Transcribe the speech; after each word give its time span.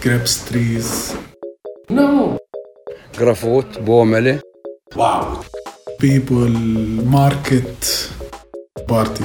grapes 0.00 0.44
trees. 0.46 1.16
No. 1.88 2.38
Grafot, 3.18 3.84
Bomele. 3.84 4.40
Wow. 4.96 5.44
People, 5.98 6.48
market, 7.16 8.10
party. 8.88 9.24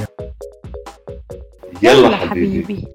يلا 1.82 2.16
حبيبي. 2.16 2.86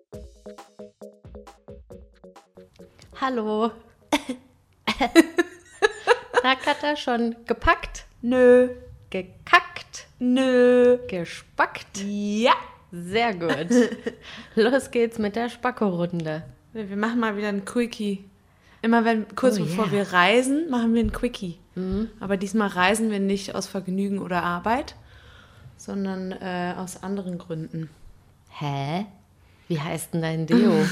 Hallo. 3.21 3.71
Na, 6.43 6.55
Katha, 6.55 6.95
schon 6.95 7.35
gepackt? 7.47 8.05
Nö. 8.21 8.67
Gekackt? 9.09 10.07
Nö. 10.19 10.97
Gespackt? 11.07 11.97
Ja. 12.03 12.53
Sehr 12.91 13.33
gut. 13.33 13.71
Los 14.55 14.91
geht's 14.91 15.17
mit 15.17 15.35
der 15.35 15.49
Spacko-Runde. 15.49 16.43
Wir 16.72 16.96
machen 16.96 17.20
mal 17.20 17.36
wieder 17.36 17.48
ein 17.48 17.64
Quickie. 17.64 18.24
Immer 18.82 19.04
wenn, 19.04 19.26
kurz 19.34 19.58
Oh, 19.58 19.64
bevor 19.64 19.86
yeah. 19.86 19.92
wir 19.92 20.12
reisen, 20.12 20.70
machen 20.70 20.94
wir 20.94 21.02
ein 21.02 21.12
Quickie. 21.12 21.58
Aber 22.18 22.36
diesmal 22.36 22.68
reisen 22.68 23.10
wir 23.10 23.20
nicht 23.20 23.54
aus 23.54 23.66
Vergnügen 23.66 24.18
oder 24.18 24.42
Arbeit, 24.42 24.96
sondern 25.78 26.32
äh, 26.32 26.74
aus 26.76 27.02
anderen 27.02 27.38
Gründen. 27.38 27.88
Hä? 28.50 29.06
Wie 29.68 29.80
heißt 29.80 30.12
denn 30.12 30.22
dein 30.22 30.46
Deo? 30.46 30.72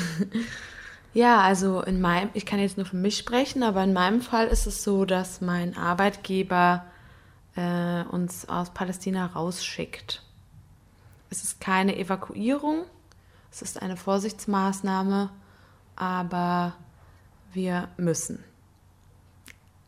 Ja, 1.14 1.40
also 1.40 1.80
in 1.82 2.00
meinem, 2.02 2.28
ich 2.34 2.44
kann 2.44 2.60
jetzt 2.60 2.76
nur 2.76 2.86
für 2.86 2.96
mich 2.96 3.16
sprechen, 3.16 3.62
aber 3.62 3.82
in 3.82 3.94
meinem 3.94 4.20
Fall 4.20 4.46
ist 4.46 4.66
es 4.66 4.84
so, 4.84 5.06
dass 5.06 5.40
mein 5.40 5.76
Arbeitgeber 5.76 6.84
äh, 7.56 8.02
uns 8.04 8.48
aus 8.48 8.70
Palästina 8.74 9.26
rausschickt. 9.26 10.22
Es 11.30 11.42
ist 11.42 11.60
keine 11.60 11.96
Evakuierung, 11.96 12.84
es 13.50 13.62
ist 13.62 13.80
eine 13.80 13.96
Vorsichtsmaßnahme, 13.96 15.30
aber 15.98 16.74
wir 17.52 17.88
müssen. 17.96 18.44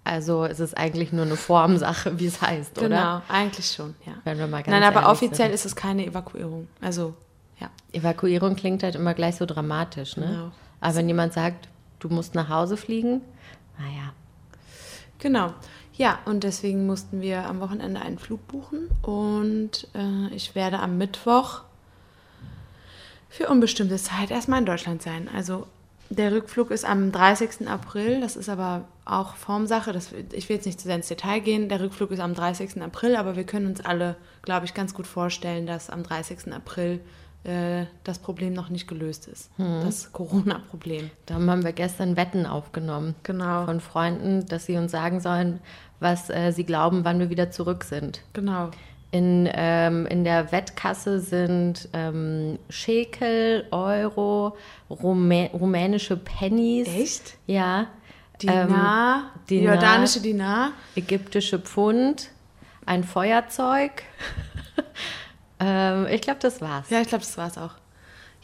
Also 0.03 0.45
es 0.45 0.59
ist 0.61 0.77
eigentlich 0.77 1.13
nur 1.13 1.25
eine 1.25 1.37
Formsache, 1.37 2.19
wie 2.19 2.27
es 2.27 2.41
heißt, 2.43 2.75
Genau, 2.75 2.87
oder? 2.87 3.23
eigentlich 3.29 3.71
schon, 3.71 3.95
ja. 4.07 4.15
Wenn 4.25 4.39
wir 4.39 4.47
mal 4.47 4.63
ganz 4.63 4.69
Nein, 4.69 4.83
aber 4.83 5.09
offiziell 5.11 5.49
sind. 5.49 5.55
ist 5.55 5.67
es 5.67 5.77
keine 5.77 6.05
Evakuierung. 6.07 6.69
Also, 6.81 7.15
ja. 7.61 7.71
Evakuierung 7.93 8.57
klingt 8.57 8.83
halt 8.83 8.97
immer 8.97 9.15
gleich 9.15 9.37
so 9.37 9.47
dramatisch, 9.47 10.17
ne? 10.17 10.27
Genau. 10.27 10.53
Aber 10.81 10.95
wenn 10.97 11.07
jemand 11.07 11.33
sagt, 11.35 11.69
du 12.01 12.09
musst 12.09 12.35
nach 12.35 12.49
Hause 12.49 12.77
fliegen, 12.77 13.21
naja. 13.79 14.13
Genau. 15.19 15.53
Ja, 15.93 16.19
und 16.25 16.45
deswegen 16.45 16.87
mussten 16.87 17.21
wir 17.21 17.45
am 17.45 17.61
Wochenende 17.61 18.01
einen 18.01 18.19
Flug 18.19 18.49
buchen 18.49 18.89
und 19.03 19.87
äh, 19.95 20.35
ich 20.35 20.55
werde 20.55 20.79
am 20.81 20.97
Mittwoch 20.97 21.61
für 23.29 23.49
unbestimmte 23.49 23.97
Zeit 23.97 24.31
erstmal 24.31 24.61
in 24.61 24.67
Deutschland 24.67 25.03
sein. 25.03 25.29
Also 25.33 25.67
der 26.11 26.33
Rückflug 26.33 26.73
ist 26.73 26.85
am 26.85 27.13
30. 27.13 27.69
April, 27.69 28.21
das 28.21 28.37
ist 28.37 28.49
aber 28.49 28.85
auch 29.05 29.37
Formsache, 29.37 29.93
das, 29.93 30.13
ich 30.33 30.49
will 30.49 30.57
jetzt 30.57 30.67
nicht 30.67 30.81
zu 30.81 30.87
sehr 30.87 30.97
ins 30.97 31.09
Detail 31.09 31.41
gehen, 31.41 31.69
der 31.69 31.81
Rückflug 31.81 32.11
ist 32.11 32.21
am 32.21 32.35
30. 32.35 32.83
April, 32.83 33.15
aber 33.15 33.37
wir 33.37 33.45
können 33.45 33.67
uns 33.67 33.81
alle, 33.81 34.17
glaube 34.43 34.67
ich, 34.67 34.75
ganz 34.75 34.93
gut 34.93 35.07
vorstellen, 35.07 35.67
dass 35.67 35.89
am 35.89 36.03
30. 36.03 36.53
April 36.53 37.01
äh, 37.45 37.87
das 38.03 38.19
Problem 38.19 38.53
noch 38.53 38.71
nicht 38.71 38.89
gelöst 38.89 39.29
ist, 39.29 39.51
das 39.57 40.13
Corona-Problem. 40.13 41.11
Darum 41.27 41.49
haben 41.49 41.65
wir 41.65 41.73
gestern 41.73 42.17
Wetten 42.17 42.45
aufgenommen. 42.45 43.15
Genau. 43.23 43.65
Von 43.65 43.81
Freunden, 43.81 44.45
dass 44.47 44.67
sie 44.67 44.77
uns 44.77 44.93
sagen 44.93 45.21
sollen, 45.21 45.61
was 46.01 46.29
äh, 46.29 46.51
sie 46.51 46.65
glauben, 46.65 47.05
wann 47.05 47.21
wir 47.21 47.31
wieder 47.31 47.51
zurück 47.51 47.85
sind. 47.85 48.23
Genau. 48.33 48.71
In, 49.13 49.49
ähm, 49.53 50.07
in 50.07 50.23
der 50.23 50.53
Wettkasse 50.53 51.19
sind 51.19 51.89
ähm, 51.93 52.59
Schekel, 52.69 53.67
Euro, 53.73 54.57
Rumä 54.89 55.51
rumänische 55.53 56.17
Pennies. 56.17 56.87
Echt? 56.89 57.35
Ja. 57.47 57.87
Dinar, 58.41 59.33
Ähm, 59.35 59.41
Dinar. 59.51 59.75
jordanische 59.75 60.21
Dinar. 60.21 60.71
Ägyptische 60.95 61.59
Pfund, 61.59 62.31
ein 62.87 63.03
Feuerzeug. 63.05 64.03
ähm, 65.61 66.07
ich 66.11 66.21
glaube, 66.23 66.39
das 66.41 66.61
war's. 66.61 66.89
Ja, 66.91 67.01
ich 67.01 67.09
glaube, 67.09 67.25
das 67.25 67.37
war's 67.37 67.59
auch. 67.59 67.73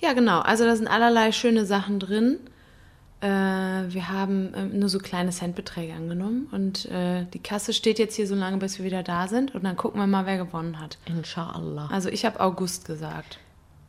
Ja, 0.00 0.12
genau. 0.12 0.40
Also 0.40 0.64
da 0.64 0.76
sind 0.76 0.88
allerlei 0.88 1.32
schöne 1.32 1.64
Sachen 1.64 1.98
drin. 2.00 2.38
Äh, 3.20 3.26
wir 3.28 4.08
haben 4.10 4.52
ähm, 4.54 4.78
nur 4.78 4.88
so 4.88 4.98
kleine 4.98 5.30
Centbeträge 5.30 5.94
angenommen 5.94 6.48
und 6.52 6.84
äh, 6.86 7.24
die 7.32 7.38
Kasse 7.38 7.72
steht 7.72 7.98
jetzt 7.98 8.14
hier 8.14 8.26
so 8.26 8.34
lange, 8.34 8.58
bis 8.58 8.78
wir 8.78 8.84
wieder 8.84 9.02
da 9.02 9.26
sind 9.26 9.54
und 9.54 9.64
dann 9.64 9.76
gucken 9.76 10.00
wir 10.00 10.06
mal, 10.06 10.26
wer 10.26 10.36
gewonnen 10.36 10.78
hat. 10.80 10.98
Inshallah. 11.06 11.88
Also 11.90 12.10
ich 12.10 12.26
habe 12.26 12.40
August 12.40 12.84
gesagt. 12.86 13.38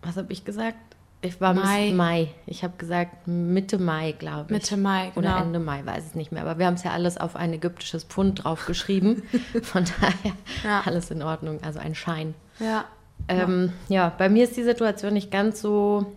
Was 0.02 0.16
habe 0.16 0.32
ich 0.32 0.46
gesagt? 0.46 0.78
Ich 1.22 1.42
war 1.42 1.54
Mai. 1.56 1.92
Mai. 1.94 2.30
Ich 2.46 2.64
habe 2.64 2.76
gesagt 2.78 3.28
Mitte 3.28 3.80
Mai, 3.80 4.14
glaube 4.14 4.46
ich. 4.46 4.52
Mitte 4.52 4.78
Mai, 4.78 5.12
Oder 5.16 5.30
genau. 5.34 5.42
Ende 5.42 5.60
Mai, 5.60 5.84
weiß 5.84 6.06
es 6.06 6.16
nicht 6.16 6.32
mehr. 6.32 6.44
Aber 6.44 6.60
wir 6.60 6.68
haben 6.68 6.76
es 6.76 6.84
ja 6.84 6.92
alles 6.92 7.18
auf 7.18 7.36
ein 7.36 7.52
ägyptisches 7.54 8.04
Pfund 8.04 8.44
draufgeschrieben. 8.44 9.24
Von 9.64 9.84
daher 10.00 10.34
Ja. 10.64 10.84
alles 10.86 11.10
in 11.12 11.24
Ordnung. 11.24 11.60
Also 11.64 11.80
ein 11.80 11.96
Schein. 11.96 12.36
Ja. 12.60 12.86
Ähm, 13.28 13.74
ja, 13.90 14.14
bei 14.16 14.30
mir 14.30 14.44
ist 14.44 14.56
die 14.58 14.64
Situation 14.64 15.14
nicht 15.14 15.32
ganz 15.32 15.60
so 15.60 16.14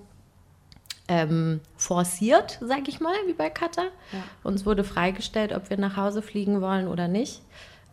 ähm, 1.11 1.61
forciert, 1.77 2.59
sag 2.61 2.87
ich 2.87 3.01
mal, 3.01 3.17
wie 3.27 3.33
bei 3.33 3.51
Katha. 3.51 3.83
Ja. 4.13 4.23
Uns 4.45 4.65
wurde 4.65 4.85
freigestellt, 4.85 5.53
ob 5.53 5.69
wir 5.69 5.77
nach 5.77 5.97
Hause 5.97 6.23
fliegen 6.23 6.61
wollen 6.61 6.87
oder 6.87 7.09
nicht. 7.09 7.43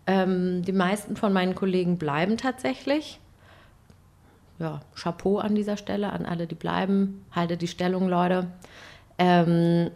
Ähm, 0.05 0.61
die 0.61 0.71
meisten 0.71 1.15
von 1.15 1.33
meinen 1.33 1.55
Kollegen 1.55 1.97
bleiben 1.97 2.37
tatsächlich. 2.37 3.19
Ja, 4.59 4.81
Chapeau 4.95 5.39
an 5.39 5.55
dieser 5.55 5.77
Stelle 5.77 6.13
an 6.13 6.27
alle, 6.27 6.45
die 6.45 6.55
bleiben. 6.55 7.25
Halte 7.31 7.57
die 7.57 7.67
Stellung, 7.67 8.07
Leute. 8.07 8.51
Ähm, 9.17 9.89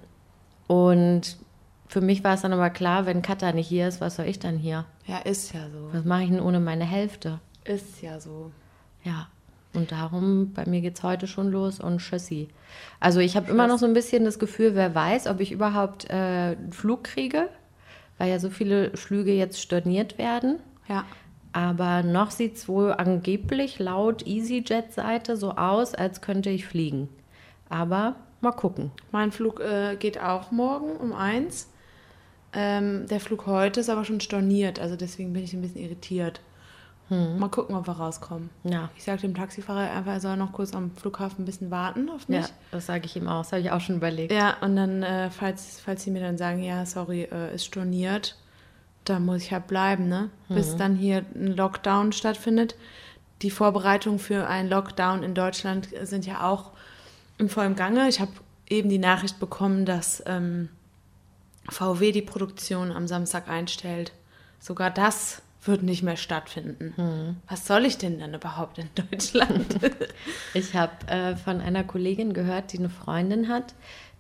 und 0.65 1.37
für 1.87 2.01
mich 2.01 2.23
war 2.23 2.33
es 2.33 2.41
dann 2.41 2.53
aber 2.53 2.71
klar, 2.71 3.05
wenn 3.05 3.21
Katha 3.21 3.51
nicht 3.51 3.67
hier 3.67 3.87
ist, 3.87 4.01
was 4.01 4.15
soll 4.15 4.25
ich 4.25 4.39
dann 4.39 4.57
hier? 4.57 4.85
Ja, 5.05 5.19
ist 5.19 5.53
ja 5.53 5.69
so. 5.69 5.93
Was 5.93 6.05
mache 6.05 6.23
ich 6.23 6.29
denn 6.29 6.39
ohne 6.39 6.59
meine 6.59 6.85
Hälfte? 6.85 7.39
Ist 7.65 8.01
ja 8.01 8.19
so. 8.19 8.51
Ja, 9.03 9.27
und 9.73 9.91
darum, 9.91 10.51
bei 10.53 10.65
mir 10.65 10.81
geht 10.81 10.97
es 10.97 11.03
heute 11.03 11.27
schon 11.27 11.51
los 11.51 11.79
und 11.79 11.99
Tschüssi. 11.99 12.49
Also 12.99 13.19
ich 13.19 13.35
habe 13.35 13.49
immer 13.49 13.67
noch 13.67 13.77
so 13.79 13.85
ein 13.85 13.93
bisschen 13.93 14.25
das 14.25 14.37
Gefühl, 14.37 14.75
wer 14.75 14.93
weiß, 14.93 15.27
ob 15.27 15.39
ich 15.39 15.51
überhaupt 15.51 16.09
äh, 16.09 16.55
einen 16.57 16.73
Flug 16.73 17.05
kriege, 17.05 17.47
weil 18.17 18.29
ja 18.29 18.39
so 18.39 18.49
viele 18.49 18.95
Flüge 18.97 19.33
jetzt 19.33 19.61
storniert 19.61 20.17
werden. 20.17 20.59
Ja. 20.87 21.05
Aber 21.53 22.03
noch 22.03 22.31
sieht 22.31 22.55
es 22.55 22.67
wohl 22.67 22.93
angeblich 22.93 23.79
laut 23.79 24.25
EasyJet-Seite 24.25 25.35
so 25.35 25.51
aus, 25.51 25.95
als 25.95 26.21
könnte 26.21 26.49
ich 26.49 26.65
fliegen. 26.65 27.09
Aber 27.69 28.15
mal 28.41 28.51
gucken. 28.51 28.91
Mein 29.11 29.31
Flug 29.31 29.59
äh, 29.59 29.95
geht 29.97 30.19
auch 30.19 30.51
morgen 30.51 30.95
um 30.97 31.13
eins. 31.13 31.69
Ähm, 32.53 33.05
der 33.07 33.19
Flug 33.19 33.47
heute 33.47 33.79
ist 33.79 33.89
aber 33.89 34.03
schon 34.03 34.19
storniert, 34.19 34.79
also 34.79 34.97
deswegen 34.97 35.31
bin 35.31 35.43
ich 35.43 35.53
ein 35.53 35.61
bisschen 35.61 35.81
irritiert. 35.81 36.41
Mal 37.11 37.49
gucken, 37.49 37.75
ob 37.75 37.87
wir 37.87 37.93
rauskommen. 37.93 38.49
Ja. 38.63 38.89
Ich 38.95 39.03
sage 39.03 39.21
dem 39.21 39.35
Taxifahrer 39.35 39.91
einfach, 39.91 40.13
er 40.13 40.19
soll 40.21 40.37
noch 40.37 40.53
kurz 40.53 40.73
am 40.73 40.91
Flughafen 40.91 41.41
ein 41.41 41.45
bisschen 41.45 41.69
warten 41.69 42.09
auf 42.09 42.29
mich. 42.29 42.45
Ja, 42.45 42.49
das 42.71 42.85
sage 42.85 43.05
ich 43.05 43.17
ihm 43.17 43.27
auch. 43.27 43.41
Das 43.41 43.51
habe 43.51 43.61
ich 43.61 43.69
auch 43.71 43.81
schon 43.81 43.97
überlegt. 43.97 44.31
Ja, 44.31 44.55
und 44.61 44.77
dann, 44.77 45.03
äh, 45.03 45.29
falls, 45.29 45.81
falls 45.81 46.03
sie 46.03 46.11
mir 46.11 46.21
dann 46.21 46.37
sagen, 46.37 46.63
ja, 46.63 46.85
sorry, 46.85 47.23
äh, 47.23 47.53
ist 47.53 47.65
storniert, 47.65 48.37
dann 49.03 49.25
muss 49.25 49.41
ich 49.41 49.51
halt 49.51 49.67
bleiben, 49.67 50.07
ne? 50.07 50.29
Bis 50.47 50.77
dann 50.77 50.95
hier 50.95 51.25
ein 51.35 51.47
Lockdown 51.47 52.13
stattfindet. 52.13 52.75
Die 53.41 53.51
Vorbereitungen 53.51 54.19
für 54.19 54.47
einen 54.47 54.69
Lockdown 54.69 55.23
in 55.23 55.33
Deutschland 55.33 55.89
sind 56.03 56.25
ja 56.25 56.47
auch 56.47 56.71
im 57.37 57.49
vollen 57.49 57.75
Gange. 57.75 58.07
Ich 58.07 58.21
habe 58.21 58.31
eben 58.69 58.87
die 58.89 58.99
Nachricht 58.99 59.39
bekommen, 59.39 59.85
dass 59.85 60.23
ähm, 60.27 60.69
VW 61.67 62.11
die 62.11 62.21
Produktion 62.21 62.91
am 62.91 63.07
Samstag 63.07 63.49
einstellt. 63.49 64.13
Sogar 64.59 64.91
das 64.91 65.41
wird 65.63 65.83
nicht 65.83 66.03
mehr 66.03 66.17
stattfinden. 66.17 67.37
Was 67.47 67.67
soll 67.67 67.85
ich 67.85 67.97
denn 67.97 68.19
dann 68.19 68.33
überhaupt 68.33 68.77
in 68.77 68.89
Deutschland? 68.95 69.79
Ich 70.53 70.75
habe 70.75 70.91
äh, 71.07 71.35
von 71.35 71.61
einer 71.61 71.83
Kollegin 71.83 72.33
gehört, 72.33 72.73
die 72.73 72.79
eine 72.79 72.89
Freundin 72.89 73.47
hat, 73.47 73.73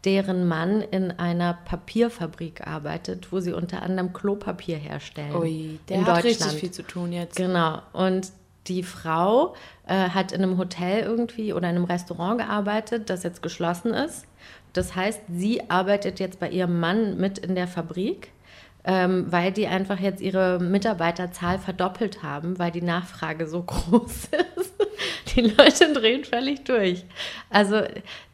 deren 0.05 0.47
Mann 0.47 0.81
in 0.81 1.11
einer 1.11 1.53
Papierfabrik 1.53 2.65
arbeitet, 2.65 3.31
wo 3.31 3.39
sie 3.39 3.53
unter 3.53 3.83
anderem 3.83 4.13
Klopapier 4.13 4.77
herstellen. 4.77 5.35
Ui, 5.35 5.79
der 5.89 5.97
in 5.97 6.05
hat 6.05 6.23
richtig 6.23 6.53
viel 6.53 6.71
zu 6.71 6.83
tun 6.83 7.11
jetzt. 7.11 7.35
Genau. 7.35 7.81
Und 7.93 8.31
die 8.67 8.83
Frau 8.83 9.55
äh, 9.87 10.09
hat 10.09 10.31
in 10.31 10.43
einem 10.43 10.57
Hotel 10.57 11.03
irgendwie 11.03 11.53
oder 11.53 11.69
in 11.69 11.75
einem 11.75 11.85
Restaurant 11.85 12.39
gearbeitet, 12.39 13.09
das 13.09 13.23
jetzt 13.23 13.41
geschlossen 13.41 13.93
ist. 13.93 14.25
Das 14.73 14.95
heißt, 14.95 15.21
sie 15.29 15.69
arbeitet 15.69 16.19
jetzt 16.19 16.39
bei 16.39 16.49
ihrem 16.49 16.79
Mann 16.79 17.17
mit 17.17 17.37
in 17.37 17.55
der 17.55 17.67
Fabrik, 17.67 18.31
ähm, 18.83 19.25
weil 19.29 19.51
die 19.51 19.67
einfach 19.67 19.99
jetzt 19.99 20.21
ihre 20.21 20.59
Mitarbeiterzahl 20.59 21.59
verdoppelt 21.59 22.23
haben, 22.23 22.57
weil 22.57 22.71
die 22.71 22.81
Nachfrage 22.81 23.47
so 23.47 23.63
groß 23.67 24.29
ist. 24.57 24.73
Die 25.35 25.41
Leute 25.41 25.93
drehen 25.93 26.23
völlig 26.23 26.63
durch. 26.63 27.05
Also 27.49 27.81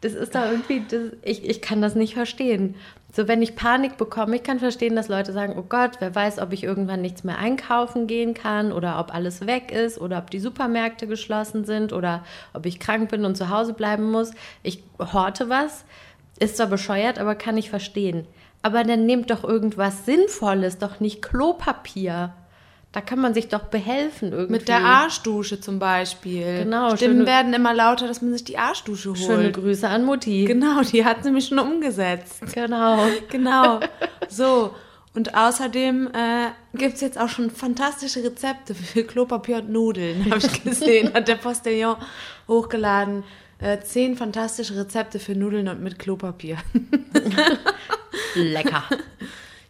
das 0.02 0.14
ist 0.14 0.36
da 0.36 0.52
irgendwie, 0.52 0.84
das, 0.90 1.12
ich, 1.22 1.48
ich 1.48 1.62
kann 1.62 1.82
das 1.82 1.96
nicht 1.96 2.14
verstehen. 2.14 2.76
So, 3.14 3.28
wenn 3.28 3.42
ich 3.42 3.56
Panik 3.56 3.98
bekomme, 3.98 4.36
ich 4.36 4.44
kann 4.44 4.60
verstehen, 4.60 4.96
dass 4.96 5.08
Leute 5.08 5.34
sagen, 5.34 5.56
oh 5.58 5.66
Gott, 5.68 5.94
wer 6.00 6.14
weiß, 6.14 6.40
ob 6.40 6.54
ich 6.54 6.64
irgendwann 6.64 7.02
nichts 7.02 7.24
mehr 7.24 7.38
einkaufen 7.38 8.06
gehen 8.06 8.34
kann 8.34 8.72
oder 8.72 9.00
ob 9.00 9.14
alles 9.14 9.48
weg 9.48 9.72
ist 9.72 10.00
oder 10.00 10.20
ob 10.20 10.30
die 10.30 10.40
Supermärkte 10.40 11.08
geschlossen 11.08 11.66
sind 11.66 11.94
oder 11.94 12.24
ob 12.54 12.66
ich 12.66 12.80
krank 12.80 13.10
bin 13.10 13.26
und 13.26 13.36
zu 13.36 13.50
Hause 13.50 13.74
bleiben 13.74 14.12
muss. 14.12 14.32
Ich 14.62 14.84
horte 15.00 15.50
was. 15.50 15.86
Ist 16.40 16.58
zwar 16.58 16.68
bescheuert, 16.68 17.18
aber 17.18 17.34
kann 17.34 17.58
ich 17.58 17.70
verstehen. 17.70 18.28
Aber 18.68 18.84
dann 18.84 19.06
nehmt 19.06 19.30
doch 19.32 19.46
irgendwas 19.46 20.06
Sinnvolles, 20.06 20.78
doch 20.78 21.00
nicht 21.00 21.22
Klopapier. 21.22 22.34
Da 22.92 23.00
kann 23.00 23.20
man 23.20 23.34
sich 23.34 23.48
doch 23.48 23.62
behelfen 23.64 24.34
irgendwie. 24.34 24.52
Mit 24.52 24.68
der 24.68 24.84
Arschdusche 24.84 25.62
zum 25.62 25.80
Beispiel. 25.80 26.64
Genau, 26.64 26.96
Stimmen 26.98 27.16
schöne- 27.20 27.26
werden 27.28 27.54
immer 27.54 27.74
lauter, 27.74 28.08
dass 28.08 28.22
man 28.22 28.34
sich 28.34 28.44
die 28.44 28.58
Arschdusche 28.58 29.10
holt. 29.10 29.20
Schöne 29.20 29.52
Grüße 29.54 29.88
an 29.88 30.04
Mutti. 30.04 30.44
Genau, 30.46 30.82
die 30.82 31.06
hat 31.06 31.24
nämlich 31.24 31.48
schon 31.48 31.60
umgesetzt. 31.60 32.42
Genau. 32.54 32.98
Genau. 33.30 33.80
So. 34.28 34.74
Und 35.14 35.34
außerdem 35.34 36.08
äh, 36.08 36.78
gibt 36.78 36.96
es 36.96 37.02
jetzt 37.02 37.18
auch 37.20 37.30
schon 37.30 37.50
fantastische 37.50 38.24
Rezepte 38.24 38.76
für 38.76 39.04
Klopapier 39.04 39.58
und 39.58 39.70
Nudeln, 39.72 40.26
habe 40.30 40.38
ich 40.46 40.64
gesehen. 40.64 41.14
Hat 41.14 41.28
der 41.30 41.36
Postillon 41.36 41.96
hochgeladen. 42.48 43.24
Äh, 43.60 43.80
zehn 43.80 44.16
fantastische 44.16 44.76
Rezepte 44.76 45.20
für 45.20 45.34
Nudeln 45.34 45.68
und 45.68 45.82
mit 45.82 45.98
Klopapier. 45.98 46.58
Lecker. 48.36 48.84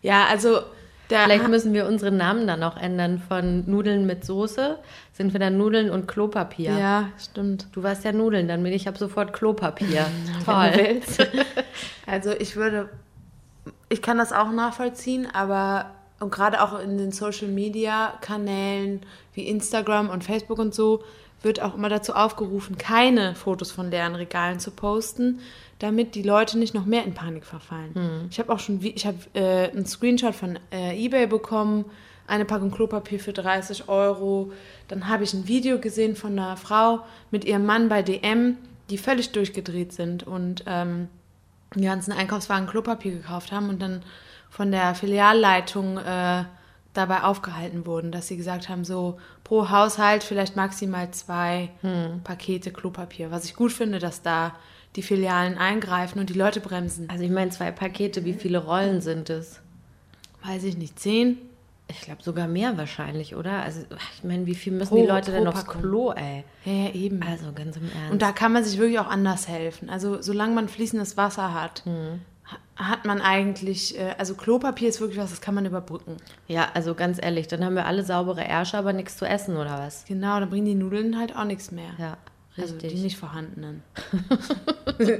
Ja, 0.01 0.25
also 0.25 0.61
der 1.09 1.23
Vielleicht 1.23 1.47
müssen 1.47 1.73
wir 1.73 1.87
unsere 1.87 2.11
Namen 2.11 2.47
dann 2.47 2.63
auch 2.63 2.75
ändern. 2.75 3.21
Von 3.25 3.63
Nudeln 3.69 4.05
mit 4.05 4.25
Soße 4.25 4.77
sind 5.13 5.31
wir 5.31 5.39
dann 5.39 5.57
Nudeln 5.57 5.89
und 5.89 6.07
Klopapier. 6.07 6.77
Ja, 6.77 7.09
stimmt. 7.17 7.67
Du 7.71 7.81
warst 7.81 8.03
ja 8.03 8.11
Nudeln, 8.11 8.47
dann 8.47 8.61
bin 8.61 8.73
ich 8.73 8.89
ab 8.89 8.97
sofort 8.97 9.31
Klopapier. 9.33 10.05
Toll. 10.45 11.01
Also 12.09 12.31
ich 12.31 12.55
würde, 12.55 12.87
ich 13.89 14.01
kann 14.01 14.17
das 14.17 14.31
auch 14.31 14.49
nachvollziehen, 14.49 15.27
aber 15.33 15.91
und 16.21 16.31
gerade 16.31 16.61
auch 16.61 16.79
in 16.79 16.97
den 16.97 17.11
Social 17.11 17.49
Media 17.49 18.13
Kanälen 18.21 19.01
wie 19.33 19.45
Instagram 19.45 20.09
und 20.09 20.23
Facebook 20.23 20.57
und 20.57 20.73
so 20.73 21.03
wird 21.41 21.61
auch 21.61 21.75
immer 21.75 21.89
dazu 21.89 22.13
aufgerufen, 22.13 22.77
keine 22.77 23.35
Fotos 23.35 23.71
von 23.71 23.91
leeren 23.91 24.15
Regalen 24.15 24.59
zu 24.59 24.71
posten, 24.71 25.39
damit 25.79 26.15
die 26.15 26.23
Leute 26.23 26.57
nicht 26.57 26.73
noch 26.73 26.85
mehr 26.85 27.03
in 27.03 27.13
Panik 27.13 27.45
verfallen. 27.45 28.27
Ich 28.31 28.39
habe 28.39 28.51
auch 28.51 28.59
schon, 28.59 28.79
ich 28.81 29.05
habe 29.05 29.17
äh, 29.33 29.69
einen 29.69 29.85
Screenshot 29.85 30.33
von 30.33 30.57
äh, 30.71 30.97
eBay 30.97 31.27
bekommen, 31.27 31.85
eine 32.25 32.45
Packung 32.45 32.71
Klopapier 32.71 33.19
für 33.19 33.33
30 33.33 33.87
Euro. 33.87 34.51
Dann 34.87 35.07
habe 35.07 35.23
ich 35.23 35.33
ein 35.33 35.47
Video 35.47 35.79
gesehen 35.79 36.15
von 36.15 36.37
einer 36.37 36.57
Frau 36.57 37.01
mit 37.31 37.45
ihrem 37.45 37.65
Mann 37.65 37.89
bei 37.89 38.01
DM, 38.01 38.57
die 38.89 38.97
völlig 38.97 39.31
durchgedreht 39.31 39.93
sind 39.93 40.25
und 40.25 40.63
ähm, 40.67 41.07
den 41.75 41.83
ganzen 41.83 42.11
Einkaufswagen 42.11 42.67
Klopapier 42.67 43.11
gekauft 43.13 43.51
haben 43.51 43.69
und 43.69 43.81
dann 43.81 44.01
von 44.49 44.71
der 44.71 44.95
Filialleitung 44.95 45.97
äh, 45.97 46.43
dabei 46.97 47.23
aufgehalten 47.23 47.85
wurden, 47.85 48.11
dass 48.11 48.27
sie 48.27 48.37
gesagt 48.37 48.67
haben, 48.69 48.83
so 48.83 49.17
pro 49.43 49.69
Haushalt 49.69 50.23
vielleicht 50.23 50.55
maximal 50.55 51.11
zwei 51.11 51.69
Pakete 52.23 52.71
Klopapier. 52.71 53.31
Was 53.31 53.45
ich 53.45 53.55
gut 53.55 53.71
finde, 53.71 53.99
dass 53.99 54.21
da 54.21 54.55
die 54.95 55.01
Filialen 55.03 55.57
eingreifen 55.57 56.19
und 56.19 56.29
die 56.29 56.33
Leute 56.37 56.59
bremsen. 56.59 57.09
Also 57.09 57.23
ich 57.23 57.29
meine, 57.29 57.51
zwei 57.51 57.71
Pakete, 57.71 58.25
wie 58.25 58.33
viele 58.33 58.57
Rollen 58.57 59.01
sind 59.01 59.29
es? 59.29 59.59
Weiß 60.43 60.63
ich 60.63 60.77
nicht, 60.77 60.99
zehn? 60.99 61.37
Ich 61.89 62.01
glaube 62.01 62.21
sogar 62.21 62.47
mehr 62.47 62.77
wahrscheinlich, 62.77 63.35
oder? 63.35 63.61
Also 63.63 63.81
ich 64.17 64.23
meine, 64.23 64.45
wie 64.45 64.55
viel 64.55 64.73
müssen 64.73 64.89
Pro- 64.89 64.97
die 65.01 65.07
Leute 65.07 65.31
denn 65.31 65.47
aufs 65.47 65.63
Packung. 65.63 65.81
Klo, 65.81 66.11
ey? 66.11 66.43
Ja, 66.65 66.73
ja, 66.73 66.89
eben. 66.93 67.21
Also 67.23 67.51
ganz 67.53 67.77
im 67.77 67.83
Ernst. 67.83 68.11
Und 68.11 68.21
da 68.21 68.31
kann 68.33 68.51
man 68.51 68.63
sich 68.65 68.77
wirklich 68.77 68.99
auch 68.99 69.07
anders 69.07 69.47
helfen. 69.47 69.89
Also 69.89 70.21
solange 70.21 70.53
man 70.53 70.67
fließendes 70.67 71.15
Wasser 71.15 71.53
hat, 71.53 71.83
ha- 71.85 72.17
hat 72.75 73.05
man 73.05 73.21
eigentlich, 73.21 73.97
äh, 73.99 74.13
also 74.17 74.35
Klopapier 74.35 74.89
ist 74.89 75.01
wirklich 75.01 75.17
was, 75.19 75.31
das 75.31 75.41
kann 75.41 75.55
man 75.55 75.65
überbrücken. 75.65 76.17
ja, 76.47 76.67
also 76.73 76.93
ganz 76.95 77.19
ehrlich, 77.21 77.47
dann 77.47 77.63
haben 77.65 77.75
wir 77.75 77.85
alle 77.85 78.03
saubere 78.03 78.43
Ärsche, 78.43 78.77
aber 78.77 78.93
nichts 78.93 79.17
zu 79.17 79.25
essen, 79.25 79.57
oder 79.57 79.79
was? 79.79 80.05
Genau, 80.05 80.39
dann 80.39 80.49
bringen 80.49 80.65
die 80.65 80.75
Nudeln 80.75 81.17
halt 81.19 81.35
auch 81.35 81.43
nichts 81.45 81.71
mehr. 81.71 81.89
Ja, 81.97 82.17
Also 82.55 82.73
richtig. 82.75 82.93
die 82.93 82.99
nicht 83.01 83.17
vorhandenen. 83.17 83.83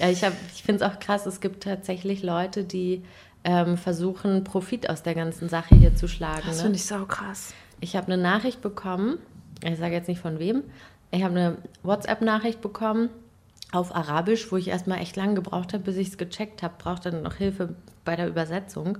Ja, 0.00 0.08
ich, 0.10 0.24
hab- 0.24 0.32
ich 0.52 0.62
finde 0.64 0.84
es 0.84 0.90
auch 0.90 0.98
krass, 0.98 1.24
es 1.24 1.40
gibt 1.40 1.62
tatsächlich 1.62 2.22
Leute, 2.24 2.64
die 2.64 3.04
ähm, 3.44 3.76
versuchen, 3.76 4.42
Profit 4.42 4.90
aus 4.90 5.04
der 5.04 5.14
ganzen 5.14 5.48
Sache 5.48 5.76
hier 5.76 5.94
zu 5.94 6.08
schlagen. 6.08 6.42
Das 6.46 6.56
ne? 6.56 6.62
finde 6.62 6.76
ich 6.78 6.84
sau 6.86 7.04
krass. 7.04 7.54
Ich 7.80 7.94
habe 7.94 8.12
eine 8.12 8.20
Nachricht 8.20 8.60
bekommen, 8.60 9.18
ich 9.62 9.78
sage 9.78 9.94
jetzt 9.94 10.08
nicht 10.08 10.20
von 10.20 10.40
wem, 10.40 10.64
ich 11.12 11.22
habe 11.22 11.34
eine 11.38 11.58
WhatsApp-Nachricht 11.84 12.60
bekommen 12.60 13.08
auf 13.74 13.94
Arabisch, 13.94 14.50
wo 14.50 14.56
ich 14.56 14.68
erstmal 14.68 15.00
echt 15.00 15.16
lange 15.16 15.34
gebraucht 15.34 15.72
habe, 15.72 15.84
bis 15.84 15.96
ich 15.96 16.08
es 16.08 16.18
gecheckt 16.18 16.62
habe, 16.62 16.74
brauchte 16.78 17.10
dann 17.10 17.22
noch 17.22 17.34
Hilfe 17.34 17.74
bei 18.04 18.16
der 18.16 18.28
Übersetzung, 18.28 18.98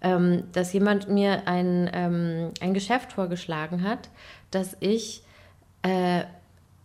ähm, 0.00 0.44
dass 0.52 0.72
jemand 0.72 1.08
mir 1.08 1.46
ein, 1.46 1.90
ähm, 1.92 2.50
ein 2.60 2.74
Geschäft 2.74 3.12
vorgeschlagen 3.12 3.82
hat, 3.82 4.10
dass 4.50 4.76
ich 4.80 5.22
äh, 5.82 6.22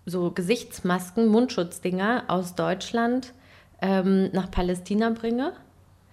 so 0.05 0.31
Gesichtsmasken, 0.31 1.27
Mundschutzdinger 1.27 2.23
aus 2.27 2.55
Deutschland 2.55 3.33
ähm, 3.81 4.29
nach 4.31 4.49
Palästina 4.49 5.09
bringe 5.09 5.53